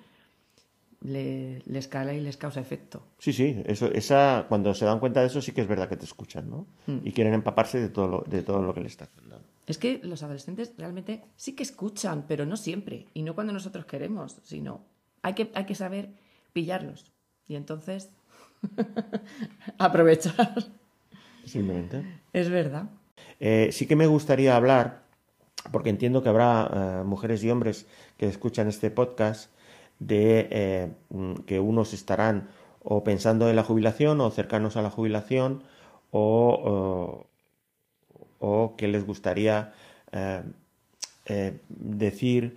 [1.01, 3.07] le, les cala y les causa efecto.
[3.19, 5.97] Sí, sí, eso, esa, cuando se dan cuenta de eso sí que es verdad que
[5.97, 6.67] te escuchan, ¿no?
[6.87, 6.99] Hmm.
[7.05, 9.41] Y quieren empaparse de todo, lo, de todo lo que les estás dando.
[9.67, 13.87] Es que los adolescentes realmente sí que escuchan, pero no siempre, y no cuando nosotros
[13.87, 14.85] queremos, sino
[15.23, 16.11] hay que, hay que saber
[16.53, 17.13] pillarlos.
[17.47, 18.11] Y entonces,
[19.79, 20.55] aprovechar.
[21.47, 22.05] Simplemente.
[22.35, 22.91] Es verdad.
[23.41, 25.03] Eh, sí que me gustaría hablar,
[25.71, 29.51] porque entiendo que habrá eh, mujeres y hombres que escuchan este podcast,
[29.99, 32.49] de eh, mm, que unos estarán
[32.83, 35.65] o pensando en la jubilación o cercanos a la jubilación
[36.11, 37.27] o,
[38.39, 39.75] o, que les gustaría
[41.69, 42.57] decir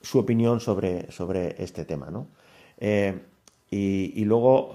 [0.00, 2.10] su opinión sobre, sobre este tema.
[2.10, 2.26] ¿no?
[3.70, 4.74] y, luego,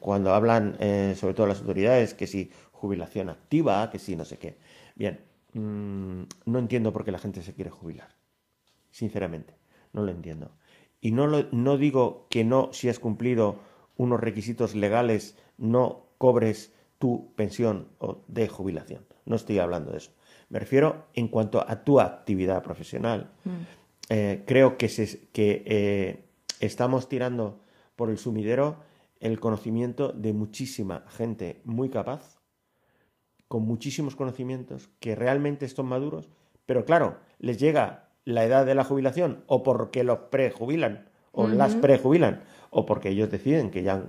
[0.00, 0.76] cuando hablan,
[1.14, 4.58] sobre todo las autoridades, que si jubilación activa, que sí, no sé qué.
[4.94, 5.20] Bien,
[5.54, 8.08] mm, no entiendo por qué la gente se quiere jubilar.
[8.90, 9.54] Sinceramente,
[9.92, 10.52] no lo entiendo.
[11.00, 13.56] Y no, lo, no digo que no, si has cumplido
[13.96, 17.88] unos requisitos legales, no cobres tu pensión
[18.28, 19.04] de jubilación.
[19.24, 20.12] No estoy hablando de eso.
[20.48, 23.32] Me refiero en cuanto a tu actividad profesional.
[23.44, 23.50] Mm.
[24.08, 26.24] Eh, creo que, se, que eh,
[26.60, 27.60] estamos tirando
[27.96, 28.76] por el sumidero
[29.20, 32.35] el conocimiento de muchísima gente muy capaz
[33.48, 36.28] con muchísimos conocimientos, que realmente están maduros,
[36.66, 41.74] pero claro, les llega la edad de la jubilación o porque los prejubilan o las
[41.74, 44.04] prejubilan o porque ellos deciden que ya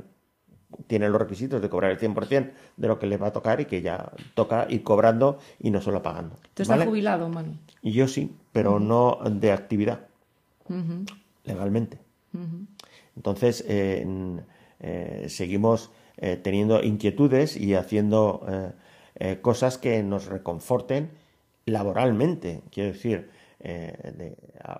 [0.88, 3.66] tienen los requisitos de cobrar el 100% de lo que les va a tocar y
[3.66, 6.36] que ya toca ir cobrando y no solo pagando.
[6.53, 7.57] ¿Tú estás jubilado, Manu?
[7.82, 10.07] Y yo sí, pero no de actividad,
[11.43, 11.99] legalmente.
[13.16, 14.05] Entonces, eh,
[14.80, 18.45] eh, seguimos eh, teniendo inquietudes y haciendo
[19.20, 21.11] eh, cosas que nos reconforten
[21.65, 24.36] laboralmente, quiero decir, eh,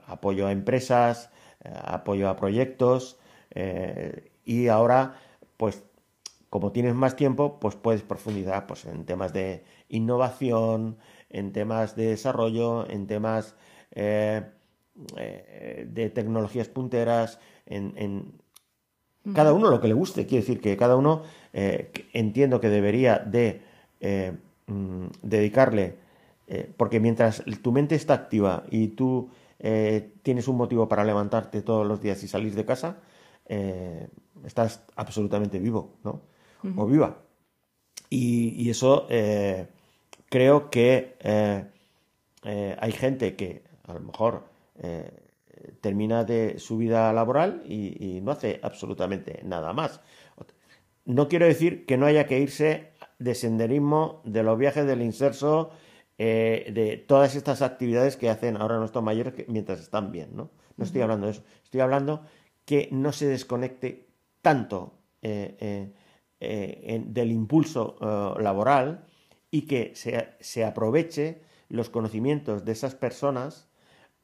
[0.06, 1.30] apoyo a empresas,
[1.64, 3.18] eh, apoyo a proyectos
[4.46, 5.16] y ahora
[5.58, 5.84] pues
[6.52, 10.98] como tienes más tiempo, pues puedes profundizar pues, en temas de innovación,
[11.30, 13.56] en temas de desarrollo, en temas
[13.96, 14.52] de
[16.14, 18.38] tecnologías punteras, en,
[19.34, 20.26] cada uno lo que le guste.
[20.26, 21.24] Quiere decir que cada uno
[21.54, 23.62] eh, entiendo que debería de
[24.02, 25.96] mm, dedicarle,
[26.78, 29.30] porque mientras tu mente está activa y tú
[30.24, 32.98] tienes un motivo para levantarte todos los días y salir de casa,
[34.46, 36.22] estás absolutamente vivo, ¿no?
[36.76, 37.18] O viva.
[38.10, 39.08] Y, eso
[40.30, 41.16] creo que
[42.44, 44.44] hay gente que a lo mejor
[45.58, 50.02] eh, termina de su vida laboral y, no hace absolutamente nada más.
[51.06, 55.72] No quiero decir que no haya que irse de senderismo, de los viajes del inserso,
[56.18, 60.52] eh, de todas estas actividades que hacen ahora nuestros mayores mientras están bien, ¿no?
[60.76, 61.44] No estoy hablando de eso.
[61.64, 62.24] Estoy hablando
[62.66, 64.08] que no se desconecte
[64.42, 65.94] tanto eh,
[66.40, 67.98] del impulso
[68.40, 69.06] laboral
[69.50, 73.70] y que se, se aproveche los conocimientos de esas personas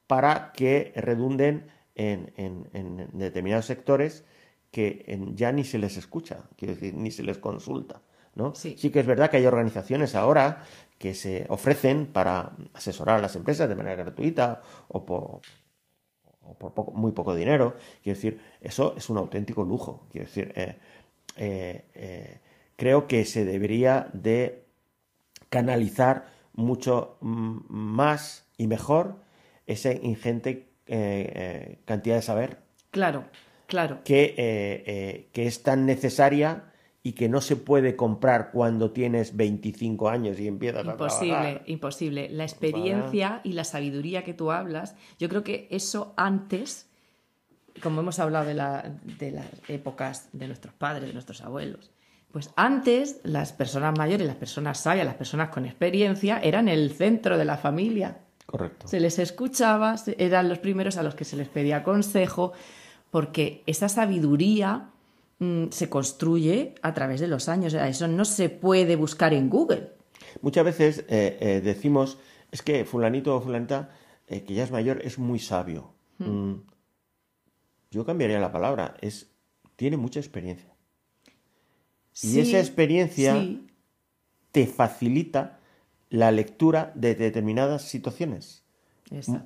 [0.06, 4.24] para que redunden en, determinados sectores
[4.70, 8.02] que ya ni se les escucha, quiero decir, ni se les consulta.
[8.34, 8.54] ¿No?
[8.54, 8.74] Sí.
[8.74, 10.64] que es verdad que hay organizaciones ahora
[10.98, 15.40] que se ofrecen para asesorar a las empresas de manera gratuita o por,
[16.92, 17.76] muy poco dinero.
[18.02, 20.06] Quiero decir, eso es un auténtico lujo.
[20.10, 20.76] Quiero decir, eh,
[21.36, 22.38] eh, eh,
[22.76, 24.64] creo que se debería de
[25.48, 29.16] canalizar mucho más y mejor
[29.66, 30.68] esa ingente
[31.84, 32.58] cantidad de saber.
[32.90, 33.24] Claro,
[33.66, 34.00] claro.
[34.04, 36.73] Que, que, es tan necesaria
[37.06, 41.62] y que no se puede comprar cuando tienes 25 años y empiezas imposible, a trabajar.
[41.66, 46.88] Imposible, La experiencia y la sabiduría que tú hablas, yo creo que eso antes,
[47.82, 51.90] como hemos hablado de, la, de las épocas de nuestros padres, de nuestros abuelos,
[52.32, 57.36] pues antes las personas mayores, las personas sabias, las personas con experiencia eran el centro
[57.36, 58.22] de la familia.
[58.46, 58.88] Correcto.
[58.88, 62.54] Se les escuchaba, eran los primeros a los que se les pedía consejo,
[63.10, 64.88] porque esa sabiduría
[65.38, 67.74] mm, se construye a través de los años.
[67.74, 69.92] Eso no se puede buscar en Google.
[70.42, 72.18] Muchas veces eh, eh, decimos,
[72.50, 73.90] es que fulanito o fulanita,
[74.26, 75.92] eh, que ya es mayor, es muy sabio.
[76.18, 76.54] Mm,
[77.90, 79.30] yo cambiaría la palabra, es,
[79.76, 80.74] tiene mucha experiencia.
[82.22, 83.36] y esa experiencia
[84.52, 85.58] te facilita
[86.10, 88.64] la lectura de determinadas situaciones.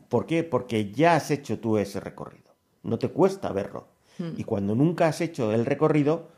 [0.09, 0.45] ¿Por qué?
[0.45, 2.55] Porque ya has hecho tú ese recorrido.
[2.83, 3.89] No te cuesta verlo.
[4.19, 4.33] Hmm.
[4.37, 6.29] Y cuando nunca has hecho el recorrido,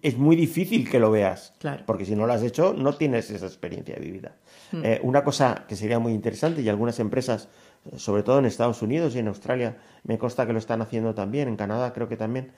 [0.00, 1.54] es muy difícil que lo veas.
[1.86, 4.36] Porque si no lo has hecho, no tienes esa experiencia vivida.
[4.70, 4.84] Hmm.
[4.84, 7.48] Eh, una cosa que sería muy interesante, y algunas empresas,
[7.96, 11.48] sobre todo en Estados Unidos y en Australia, me consta que lo están haciendo también,
[11.48, 12.52] en Canadá creo que también,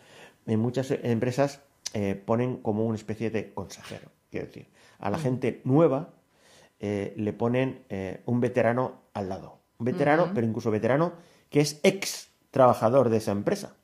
[0.46, 1.60] en muchas empresas
[1.94, 4.10] eh, ponen como una especie de consejero.
[4.30, 4.68] Quiero decir,
[4.98, 5.20] a la hmm.
[5.20, 6.10] gente nueva
[6.80, 7.84] eh, le ponen
[8.26, 9.60] un veterano al lado.
[9.78, 11.12] Un veterano, pero incluso veterano
[11.48, 13.76] que es ex trabajador de esa empresa.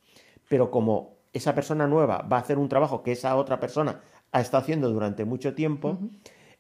[0.51, 4.01] Pero como esa persona nueva va a hacer un trabajo que esa otra persona
[4.33, 5.99] ha estado haciendo durante mucho tiempo,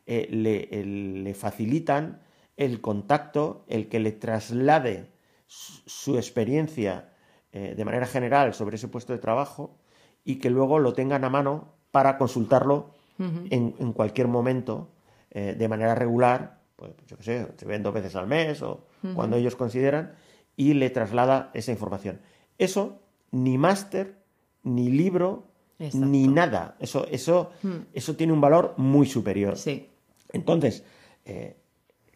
[0.07, 2.23] eh, le, facilitan
[2.57, 5.11] el contacto, el que le traslade
[5.47, 7.09] su, experiencia
[7.53, 9.77] de manera general sobre ese puesto de trabajo
[10.25, 14.89] y que luego lo tengan a mano para consultarlo en, cualquier momento
[15.31, 18.87] eh, de manera regular, pues yo qué sé, se ven dos veces al mes o
[19.15, 20.15] cuando ellos consideran,
[20.57, 22.21] y le traslada esa información.
[22.59, 23.01] Eso,
[23.33, 24.23] ni máster,
[24.63, 25.47] ni libro,
[25.79, 26.77] ni nada.
[26.79, 27.77] Eso, eso, hmm.
[27.93, 29.57] eso tiene un valor muy superior.
[29.57, 29.89] Sí.
[30.33, 30.85] Entonces,
[31.25, 31.57] eh,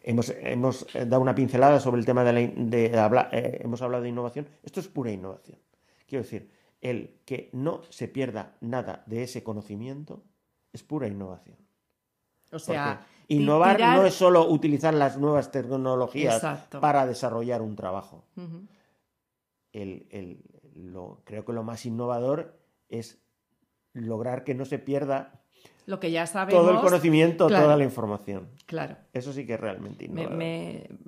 [0.03, 4.09] hemos, hemos, dado una pincelada sobre el tema de, la, de eh, hemos hablado de
[4.09, 4.47] innovación.
[4.63, 5.59] Esto es pura innovación.
[6.07, 6.51] Quiero decir,
[6.81, 10.23] el que no se pierda nada de ese conocimiento
[10.71, 11.57] es pura innovación.
[12.51, 16.41] O sea, innovar no es solo utilizar las nuevas tecnologías
[16.79, 18.25] para desarrollar un trabajo.
[21.23, 22.59] Creo que lo más innovador
[22.89, 23.21] es
[23.93, 25.41] lograr que no se pierda
[25.85, 28.49] lo que ya sabemos, todo el conocimiento, toda la información.
[28.65, 28.97] Claro.
[29.13, 30.41] Eso sí que es realmente innovador.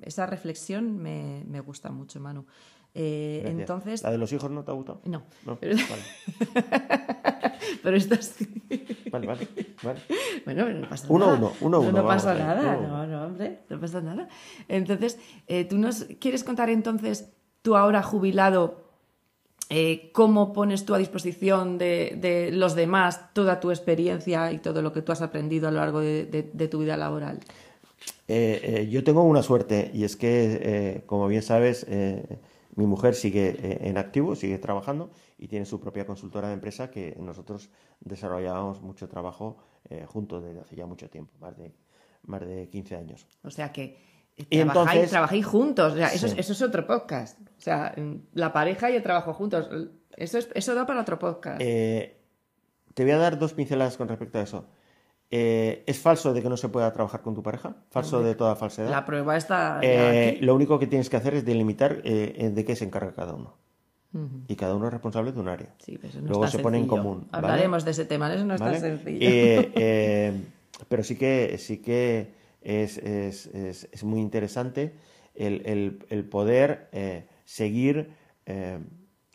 [0.02, 2.46] esa reflexión me, me gusta mucho, Manu.
[2.94, 4.02] Eh, entonces...
[4.02, 5.00] ¿La de los hijos no te ha gustado?
[5.04, 5.24] No.
[5.60, 5.76] Pero...
[7.82, 8.46] Pero esto sí.
[9.10, 9.48] Vale, vale,
[9.82, 10.00] vale.
[10.44, 11.38] Bueno, no pasa uno, nada.
[11.38, 11.92] Uno, uno, uno.
[12.02, 14.28] No, pasa nada, no, no, hombre, no pasa nada.
[14.68, 18.87] Entonces, eh, ¿tú nos quieres contar entonces, tú ahora jubilado,
[19.70, 24.82] eh, cómo pones tú a disposición de, de, los demás toda tu experiencia y todo
[24.82, 27.40] lo que tú has aprendido a lo largo de, de tu vida laboral?
[28.26, 31.86] Eh, yo tengo una suerte y es que, como bien sabes,
[32.76, 37.16] mi mujer sigue en activo, sigue trabajando y tiene su propia consultora de empresa que
[37.18, 39.56] nosotros desarrollábamos mucho trabajo
[39.90, 41.72] eh, juntos desde hace ya mucho tiempo, más de,
[42.24, 43.26] más de 15 años.
[43.42, 43.96] O sea que eh,
[44.50, 45.92] Y trabajáis, entonces- trabajáis juntos.
[45.92, 47.38] O sea, eso, es, eso es otro podcast.
[47.40, 47.94] O sea,
[48.34, 49.68] la pareja y el trabajo juntos.
[50.16, 51.60] Eso, es, eso da para otro podcast.
[51.60, 52.16] Eh,
[52.94, 54.66] te voy a dar dos pinceladas con respecto a eso.
[55.30, 57.76] Eh, ¿Es falso de que no se pueda trabajar con tu pareja?
[57.90, 58.90] Falso de toda falsedad.
[58.90, 60.44] la prueba está Eh, aquí.
[60.44, 63.56] lo único que tienes que hacer es delimitar eh, de qué se encarga cada uno.
[64.48, 65.74] Y cada uno es responsable de un área.
[65.84, 67.28] Sí, pero eso no Luego se pone en común.
[67.30, 67.46] ¿vale?
[67.46, 68.80] Hablaremos de ese tema, eso no ¿Vale?
[68.80, 69.20] tan sencillo.
[70.88, 72.32] Pero sí que, sí que
[72.68, 74.92] es, es- es- es muy interesante
[75.34, 78.10] el, el- el poder eh, seguir
[78.46, 78.78] eh,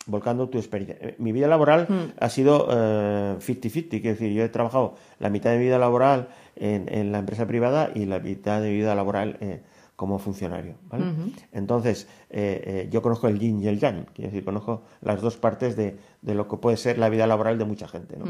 [0.06, 0.96] volcando tu experiencia.
[1.00, 2.12] Eh, Mi vida laboral Hmm.
[2.20, 6.28] ha sido eh, 50-50, quiero decir, yo he trabajado la mitad de mi vida laboral
[6.56, 9.62] en, en la empresa privada y la mitad de mi vida laboral eh,
[9.96, 10.74] como funcionario.
[10.90, 11.04] ¿vale?
[11.52, 15.36] Entonces, eh, eh, yo conozco el yin y el yang, quiero decir, conozco las dos
[15.36, 18.16] partes de, de lo que puede ser la vida laboral de mucha gente.
[18.18, 18.26] ¿no?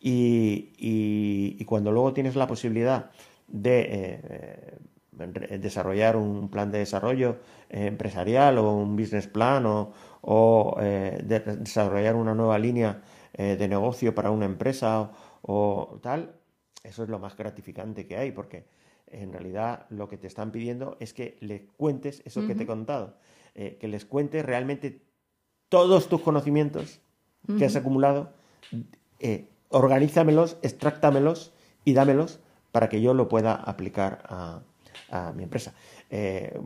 [0.00, 3.10] y, y- y cuando luego tienes la posibilidad
[3.50, 4.78] de eh,
[5.18, 7.38] eh, desarrollar un plan de desarrollo
[7.68, 9.92] eh, empresarial o un business plan o,
[10.22, 15.10] o, de- desarrollar una nueva línea de negocio para una empresa o,
[15.42, 16.34] o tal,
[16.82, 18.66] eso es lo más gratificante que hay porque
[19.06, 22.66] en realidad lo que te están pidiendo es que les cuentes eso que te he
[22.66, 23.16] contado,
[23.54, 25.02] eh, que les cuentes realmente
[25.68, 27.00] todos tus conocimientos
[27.58, 28.32] que has acumulado,
[29.20, 31.52] eh, organízamelos, extráctamelos
[31.84, 32.40] y dámelos
[32.72, 34.62] para que yo lo pueda aplicar a,
[35.10, 35.72] a mi empresa.
[36.10, 36.58] Eh,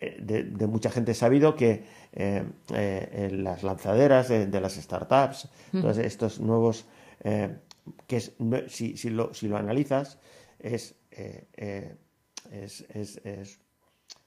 [0.00, 4.74] eh, de, de mucha gente he sabido que eh, eh, las lanzaderas de, de las
[4.74, 6.86] startups, todos estos nuevos,
[8.06, 10.18] que es, no- si, si lo, si lo analizas,
[10.60, 10.94] es,
[12.50, 13.60] es, es- es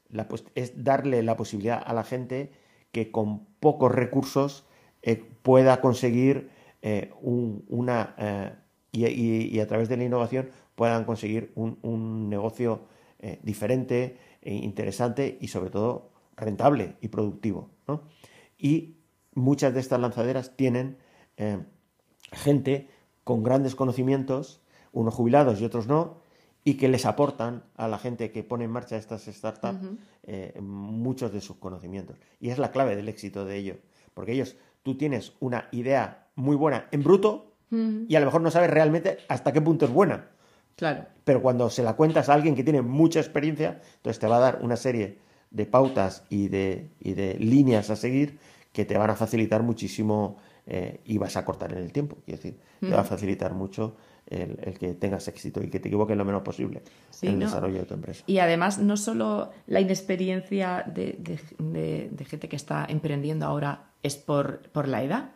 [0.10, 2.52] la pos- es darle la posibilidad a la gente
[2.92, 4.66] que con pocos recursos
[5.42, 6.50] pueda conseguir
[7.22, 8.58] un- una
[8.92, 10.50] y, y- y a través de la innovación
[10.82, 12.88] puedan conseguir un, un negocio
[13.20, 17.70] eh, diferente, e interesante y sobre todo rentable y productivo.
[17.88, 18.02] ¿no?
[18.58, 18.96] Y
[19.36, 20.98] muchas de estas lanzaderas tienen
[21.38, 21.60] eh,
[22.32, 22.90] gente
[23.24, 26.18] con grandes conocimientos, unos jubilados y otros no,
[26.64, 29.86] y que les aportan a la gente que pone en marcha estas startups
[30.24, 32.18] eh, muchos de sus conocimientos.
[32.40, 33.78] Y es la clave del éxito de ellos.
[34.16, 38.50] Porque ellos, tú tienes una idea muy buena en bruto y a lo mejor no
[38.50, 40.32] sabes realmente hasta qué punto es buena.
[40.76, 41.06] Claro.
[41.24, 44.40] Pero cuando se la cuentas a alguien que tiene mucha experiencia, entonces te va a
[44.40, 45.20] dar una serie
[45.52, 48.40] de pautas y de, y de líneas a seguir
[48.72, 52.18] que te van a facilitar muchísimo eh, y vas a cortar en el tiempo.
[52.26, 53.96] Quiero decir, te va a facilitar mucho
[54.28, 57.40] el, el que tengas éxito y que te equivoques lo menos posible Sí, en el
[57.40, 57.46] ¿no?
[57.48, 58.24] desarrollo de tu empresa.
[58.28, 63.90] Y además, no solo la inexperiencia de, de- de- de gente que está emprendiendo ahora
[64.04, 65.32] es por, por la edad,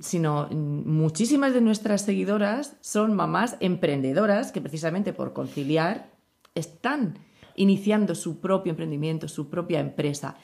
[0.00, 6.10] sino mm, muchísimas de nuestras seguidoras son mamás emprendedoras que precisamente por conciliar
[6.54, 7.18] están
[7.54, 10.36] iniciando su propio emprendimiento, su propia empresa.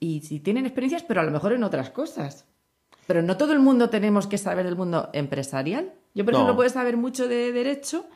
[0.00, 2.46] Y si tienen experiencias, pero a lo mejor en otras cosas.
[3.06, 5.92] Pero no todo el mundo tenemos que saber del mundo empresarial.
[6.14, 6.38] Yo, por No.
[6.40, 8.06] ejemplo, puedo saber mucho de derecho,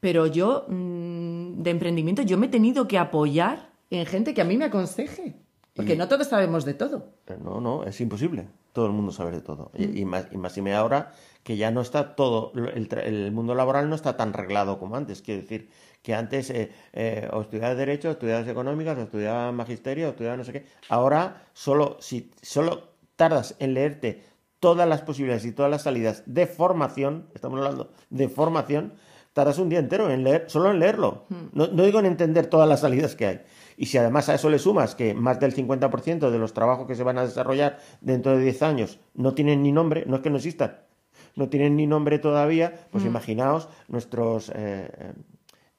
[0.00, 4.44] pero yo, mm, de emprendimiento, yo me he tenido que apoyar en gente que a
[4.44, 5.36] mí me aconseje.
[5.74, 7.08] Porque Y- no todos sabemos de todo.
[7.26, 8.48] Eh, No, no, es imposible.
[8.72, 9.70] Todo el mundo sabe de todo.
[9.76, 11.12] Y, y más, y más y me ahora
[11.42, 15.22] que ya no está todo, el, el mundo laboral no está tan reglado como antes.
[15.22, 15.70] Quiero decir
[16.02, 20.38] que antes eh, eh, o estudiabas Derecho, o estudiabas Económicas, o estudiabas Magisterio, o estudiabas
[20.38, 20.66] no sé qué.
[20.88, 24.22] Ahora solo, si solo tardas en leerte
[24.60, 28.92] todas las posibilidades y todas las salidas de formación, estamos hablando de formación,
[29.32, 31.24] tardas un día entero en leer, solo en leerlo.
[31.52, 33.40] No, no digo en entender todas las salidas que hay.
[33.80, 36.94] Y si además a eso le sumas que más del 50% de los trabajos que
[36.94, 40.28] se van a desarrollar dentro de 10 años no tienen ni nombre, no es que
[40.28, 40.80] no existan,
[41.34, 45.14] no tienen ni nombre todavía, pues imaginaos nuestros eh,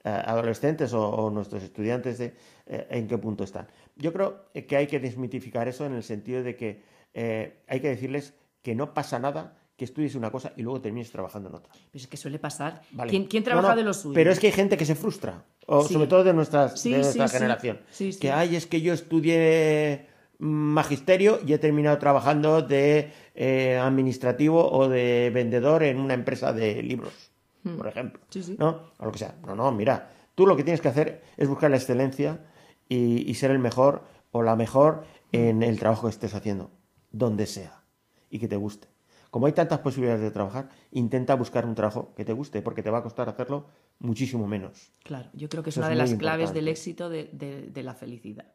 [0.03, 2.33] eh, adolescentes o, o nuestros estudiantes de,
[2.65, 3.67] eh, en qué punto están.
[3.95, 6.81] Yo creo que hay que desmitificar eso en el sentido de que
[7.13, 8.33] eh, hay que decirles
[8.63, 11.73] que no pasa nada que estudies una cosa y luego termines trabajando en otra.
[11.91, 12.83] Pues es que suele pasar.
[12.91, 13.09] Vale.
[13.27, 14.13] ¿Quién, trabaja no, de lo suyo?
[14.13, 15.95] Pero es que hay gente que se frustra, o Sí.
[15.95, 17.37] sobre todo de, nuestras, Sí, de sí, nuestra sí.
[17.37, 17.79] generación.
[18.19, 20.05] Que ay, es que yo estudié
[20.37, 26.83] magisterio y he terminado trabajando de eh, administrativo o de vendedor en una empresa de
[26.83, 27.31] libros,
[27.75, 28.19] por ejemplo.
[28.21, 28.29] Hmm.
[28.29, 28.55] Sí, sí.
[28.59, 28.91] ¿No?
[28.99, 29.33] O lo que sea.
[29.47, 32.45] No, no, mira, tú lo que tienes que hacer es buscar la excelencia
[32.87, 36.69] y, y ser el mejor o la mejor en el trabajo que estés haciendo,
[37.11, 37.81] donde sea,
[38.29, 38.91] y que te guste.
[39.31, 42.89] Como hay tantas posibilidades de trabajar, intenta buscar un trabajo que te guste, porque te
[42.91, 43.65] va a costar hacerlo
[43.99, 44.91] muchísimo menos.
[45.03, 46.59] Claro, yo creo que es Eso una es de las claves importante.
[46.59, 48.45] del éxito de, de- de la felicidad.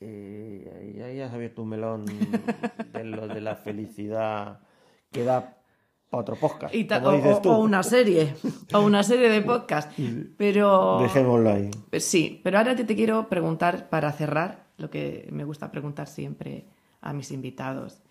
[0.00, 2.04] eh, ahí has abierto un melón
[2.92, 4.60] de lo de la felicidad
[5.10, 5.56] que da
[6.10, 6.74] para otro podcast.
[6.74, 7.50] Y como o, dices o- tú.
[7.50, 8.34] o una serie,
[8.72, 9.90] o una serie de podcast.
[10.36, 11.70] Pero Dejémoslo ahí.
[11.90, 16.06] Pues sí, pero ahora te, te quiero preguntar para cerrar lo que me gusta preguntar
[16.06, 16.66] siempre
[17.00, 18.02] a mis invitados.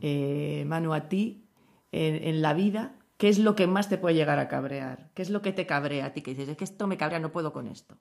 [0.00, 1.44] Eh, Manu, a ti,
[1.92, 5.10] en, en la vida, ¿qué es lo que más te puede llegar a cabrear?
[5.14, 6.22] ¿Qué es lo que te cabrea a ti?
[6.22, 7.96] Que dices, es que esto me cabrea, no puedo con esto.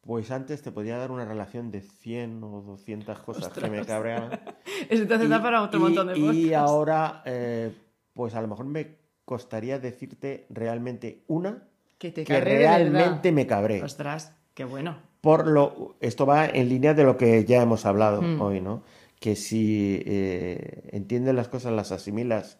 [0.00, 4.40] Pues antes te podía dar una relación de 100 o 200 cosas que me cabreaban.
[4.88, 6.54] Entonces da para otro y- montón de y podcasts.
[6.54, 7.72] ahora, eh,
[8.14, 11.62] pues a lo mejor me costaría decirte realmente una
[11.98, 13.82] que te realmente me cabré.
[13.82, 14.96] Ostras, qué bueno.
[15.20, 18.40] Por lo, esto va en línea de lo que ya hemos hablado Mm.
[18.40, 18.82] hoy, ¿no?
[19.20, 22.58] Que si eh, entiendes las cosas, las asimilas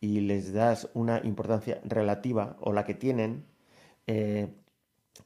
[0.00, 3.46] y les das una importancia relativa o la que tienen,
[4.06, 4.48] eh,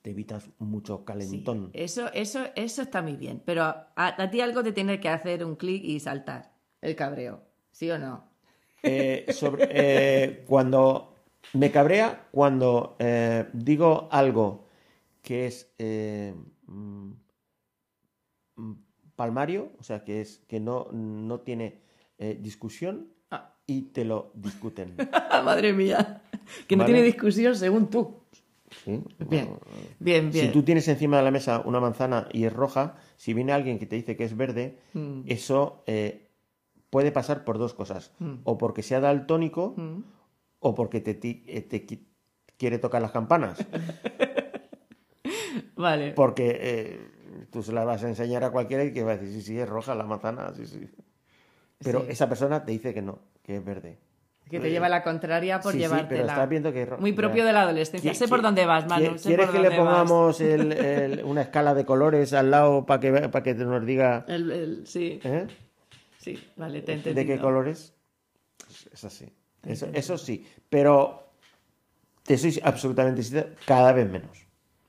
[0.03, 1.73] te evitas mucho Sí, calentón.
[1.73, 3.43] eso, eso, eso está muy bien.
[3.45, 6.53] Pero a, a ti algo te tiene que hacer un clic y saltar.
[6.81, 7.43] El cabreo.
[7.73, 8.29] ¿Sí o no?
[8.83, 11.15] Eh, sobre, cuando
[11.53, 12.97] me cabrea, cuando
[13.53, 14.67] digo algo
[15.23, 17.13] que es mm,
[18.57, 18.73] mm,
[19.19, 21.81] palmario, o sea, que es que no, no tiene
[22.19, 23.53] eh, discusión Ah.
[23.67, 24.95] y te lo discuten.
[25.45, 26.23] Madre mía.
[26.67, 26.95] Que no Vale.
[26.95, 28.21] tiene discusión según tú.
[28.85, 29.03] ¿sí?
[29.29, 29.49] Bien,
[29.99, 30.47] bien, bien.
[30.47, 33.79] Si tú tienes encima de la mesa una manzana y es roja, si viene alguien
[33.79, 35.23] que te dice que es verde, Mm.
[35.27, 36.29] eso eh,
[36.91, 38.13] puede pasar por dos cosas.
[38.21, 38.35] Mm.
[38.45, 40.03] O porque sea daltónico Mm.
[40.61, 42.07] o porque te, eh, te qui-
[42.57, 43.59] quiere tocar las campanas.
[45.77, 46.13] Vale.
[46.13, 47.11] Porque eh,
[47.47, 49.59] tú se la vas a enseñar a cualquiera y que va a decir, sí, sí,
[49.59, 50.89] es roja la manzana, sí, sí.
[51.83, 52.07] Pero Sí.
[52.11, 53.99] esa persona te dice que no, que es verde.
[54.51, 56.09] Que te lleva la contraria por Sí, sí, llevártela.
[56.09, 58.15] pero estás viendo que Muy propio de la adolescencia.
[58.15, 59.19] Sé por dónde vas, Manu.
[59.19, 62.87] sé ¿Quieres por que le dónde pongamos el- el- una escala de colores al lado
[62.87, 65.47] para que, para que nos diga El- sí, ¿eh?
[66.17, 67.93] sí, vale, te he de qué colores?
[68.91, 69.31] Es así.
[69.67, 70.47] Eso, eso sí.
[70.71, 71.29] Pero
[72.23, 74.47] te soy absolutamente cada vez menos.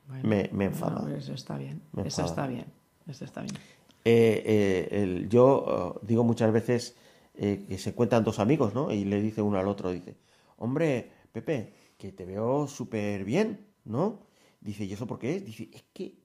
[0.09, 1.01] Bueno, me, me enfada.
[1.01, 1.81] no, eso está bien.
[1.93, 2.27] Me eso enfada.
[2.27, 2.65] está bien.
[3.07, 3.55] Eso está bien.
[4.03, 6.95] Eh, eh, el- yo eh, digo muchas veces
[7.35, 8.91] eh, que se cuentan dos amigos, ¿no?
[8.91, 10.17] Y le dice uno al otro, dice,
[10.57, 14.19] hombre, Pepe, que te veo súper bien, ¿no?
[14.59, 15.45] Dice, ¿y eso por qué es?
[15.45, 16.17] Dice, es que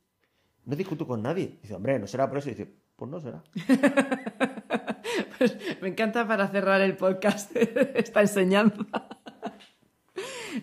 [0.64, 1.58] no discuto con nadie.
[1.62, 2.48] Dice, hombre, no será por eso.
[2.48, 2.66] Dice,
[2.96, 3.42] pues no será.
[5.38, 7.54] Pues me encanta para cerrar el podcast
[7.94, 8.84] esta enseñanza.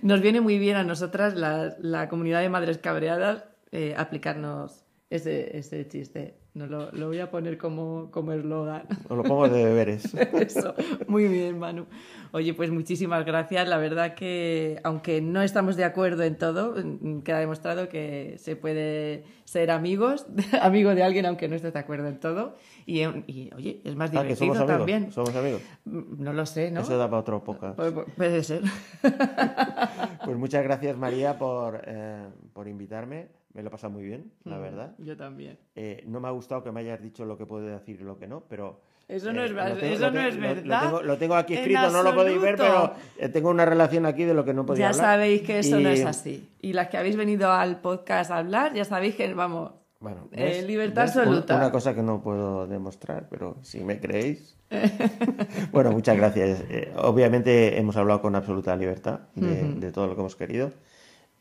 [0.02, 5.58] Nos viene muy bien a nosotras, la, la comunidad de madres cabreadas, eh, aplicarnos ese,
[5.58, 6.41] ese chiste.
[6.54, 8.84] Nos lo, lo voy a poner como como eslogan.
[9.08, 10.14] Os lo pongo de deberes.
[10.34, 10.74] Eso,
[11.08, 11.86] muy bien, Manu.
[12.34, 13.68] Oye, pues muchísimas gracias.
[13.70, 18.58] La verdad que, aunque no estamos de acuerdo en todo, mm, queda demostrado que se
[18.58, 20.26] puede ser amigos,
[20.62, 22.56] amigo de alguien, aunque no estés de acuerdo en todo.
[22.86, 24.78] Y, y, oye, es más Ah, que divertido somos amigos.
[24.78, 25.12] también.
[25.14, 25.62] Somos amigos.
[25.86, 26.82] Mm, No lo sé, ¿no?
[26.82, 27.80] Eso da para otro podcast.
[27.80, 28.62] Pu- pu- Puede ser.
[30.26, 33.28] Pues muchas gracias, María, por, eh, por invitarme.
[33.54, 34.95] Me lo he pasado muy bien, la Mm, verdad.
[34.99, 35.58] Yo también.
[35.76, 38.18] Eh, no me ha gustado que me hayas dicho lo que puedo decir y lo
[38.18, 38.80] que no, pero...
[39.08, 41.18] Eso no eh, es lo tengo- eso lo no es lo- lo verdad tengo, lo
[41.18, 44.45] tengo aquí escrito, no lo podéis ver, pero eh, tengo una relación aquí de lo
[44.45, 45.06] que no podía Ya hablar.
[45.06, 46.49] sabéis que eso no Y, es así.
[46.62, 50.64] Y las que habéis venido al podcast a hablar, ya sabéis que, vamos, Bueno, Eh,
[50.66, 51.16] libertad ¿Ves?
[51.16, 51.56] Una- absoluta.
[51.58, 54.56] Una, cosa que no puedo demostrar, pero si me creéis.
[55.72, 56.64] bueno, muchas gracias.
[56.70, 60.72] Eh, obviamente hemos hablado con absoluta libertad de, de todo lo que hemos querido.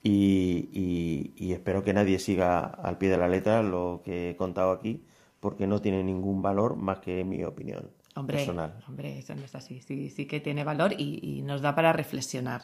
[0.02, 4.36] Y, y- y espero que nadie siga al pie de la letra lo que he
[4.36, 5.04] contado aquí,
[5.40, 8.82] porque no tiene ningún valor más que mi opinión Hombre, personal.
[8.88, 9.80] hombre, eso no es así.
[9.82, 12.62] Sí, sí que tiene valor y, y nos da para reflexionar.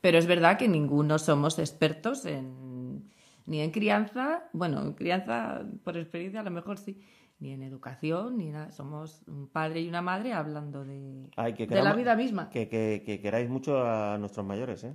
[0.00, 3.08] Pero es verdad que ninguno somos expertos en
[3.46, 7.00] ni en crianza, bueno, en crianza por experiencia a lo mejor sí,
[7.38, 8.72] ni en educación, ni nada.
[8.72, 12.50] Somos un padre y una madre hablando de, Ay, que de la vida misma.
[12.50, 14.94] Que, que- que queráis mucho a nuestros mayores, ¿eh?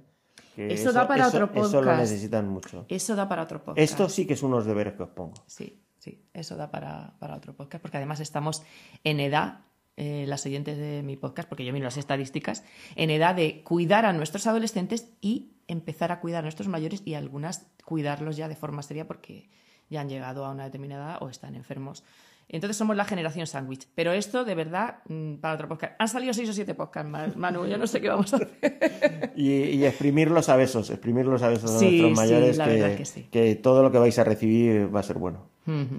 [0.56, 2.00] Que Eso da para eso- otro Eso lo podcast.
[2.02, 2.86] necesitan mucho.
[2.90, 3.80] Eso da para otro podcast.
[3.80, 5.34] Esto sí que es unos deberes que os pongo.
[5.48, 8.64] Sí, sí, eso da para, para otro podcast, porque además estamos
[9.04, 9.62] en edad,
[9.98, 12.64] eh, las oyentes de mi podcast, porque yo miro las estadísticas,
[12.96, 17.14] en edad de cuidar a nuestros adolescentes y empezar a cuidar a nuestros mayores y
[17.14, 19.50] algunas cuidarlos ya de forma seria porque
[19.90, 22.04] ya han llegado a una determinada edad o están enfermos.
[22.50, 23.88] Entonces somos la generación sándwich.
[23.96, 25.94] Pero esto, de verdad, mm, para otro podcast.
[26.00, 27.66] Han salido seis o siete podcasts Manu.
[27.66, 29.32] Yo no sé qué vamos a hacer.
[29.36, 32.74] Y, y exprimirlos a besos, exprimirlos a besos a Sí, nuestros sí, mayores, la que,
[32.74, 33.24] verdad que sí.
[33.32, 35.50] que todo lo que vais a recibir va a ser bueno,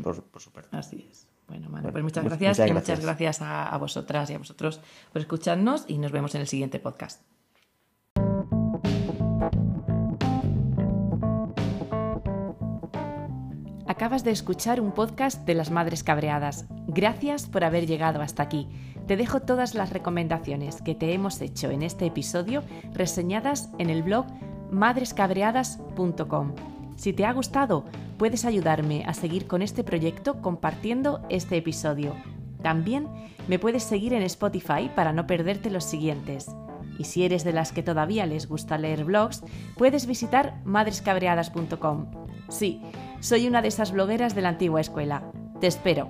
[0.03, 0.77] por, por supuesto.
[0.77, 1.27] Así es.
[1.49, 3.05] Bueno, Manu, Bueno, pues muchas mu- gracias muchas y muchas gracias.
[3.05, 4.81] gracias a, a vosotras y a vosotros
[5.13, 7.23] por escucharnos y nos vemos en el siguiente podcast.
[13.95, 16.65] Acabas de escuchar un podcast de las Madres Cabreadas.
[16.89, 18.67] Gracias por haber llegado hasta aquí.
[19.07, 24.03] Te dejo todas las recomendaciones que te hemos hecho en este episodio reseñadas en el
[24.03, 24.27] blog
[24.73, 26.55] madrescabreadas.com.
[26.97, 27.85] Si te ha gustado,
[28.19, 32.17] puedes ayudarme a seguir con este proyecto compartiendo este episodio.
[32.65, 33.07] También
[33.47, 36.49] me puedes seguir en Spotify para no perderte los siguientes.
[36.99, 39.43] Y si eres de las que todavía les gusta leer blogs,
[39.77, 42.07] puedes visitar madrescabreadas.com.
[42.49, 42.83] Sí,
[43.21, 45.31] soy una de esas blogueras de la antigua escuela.
[45.61, 46.09] Te espero.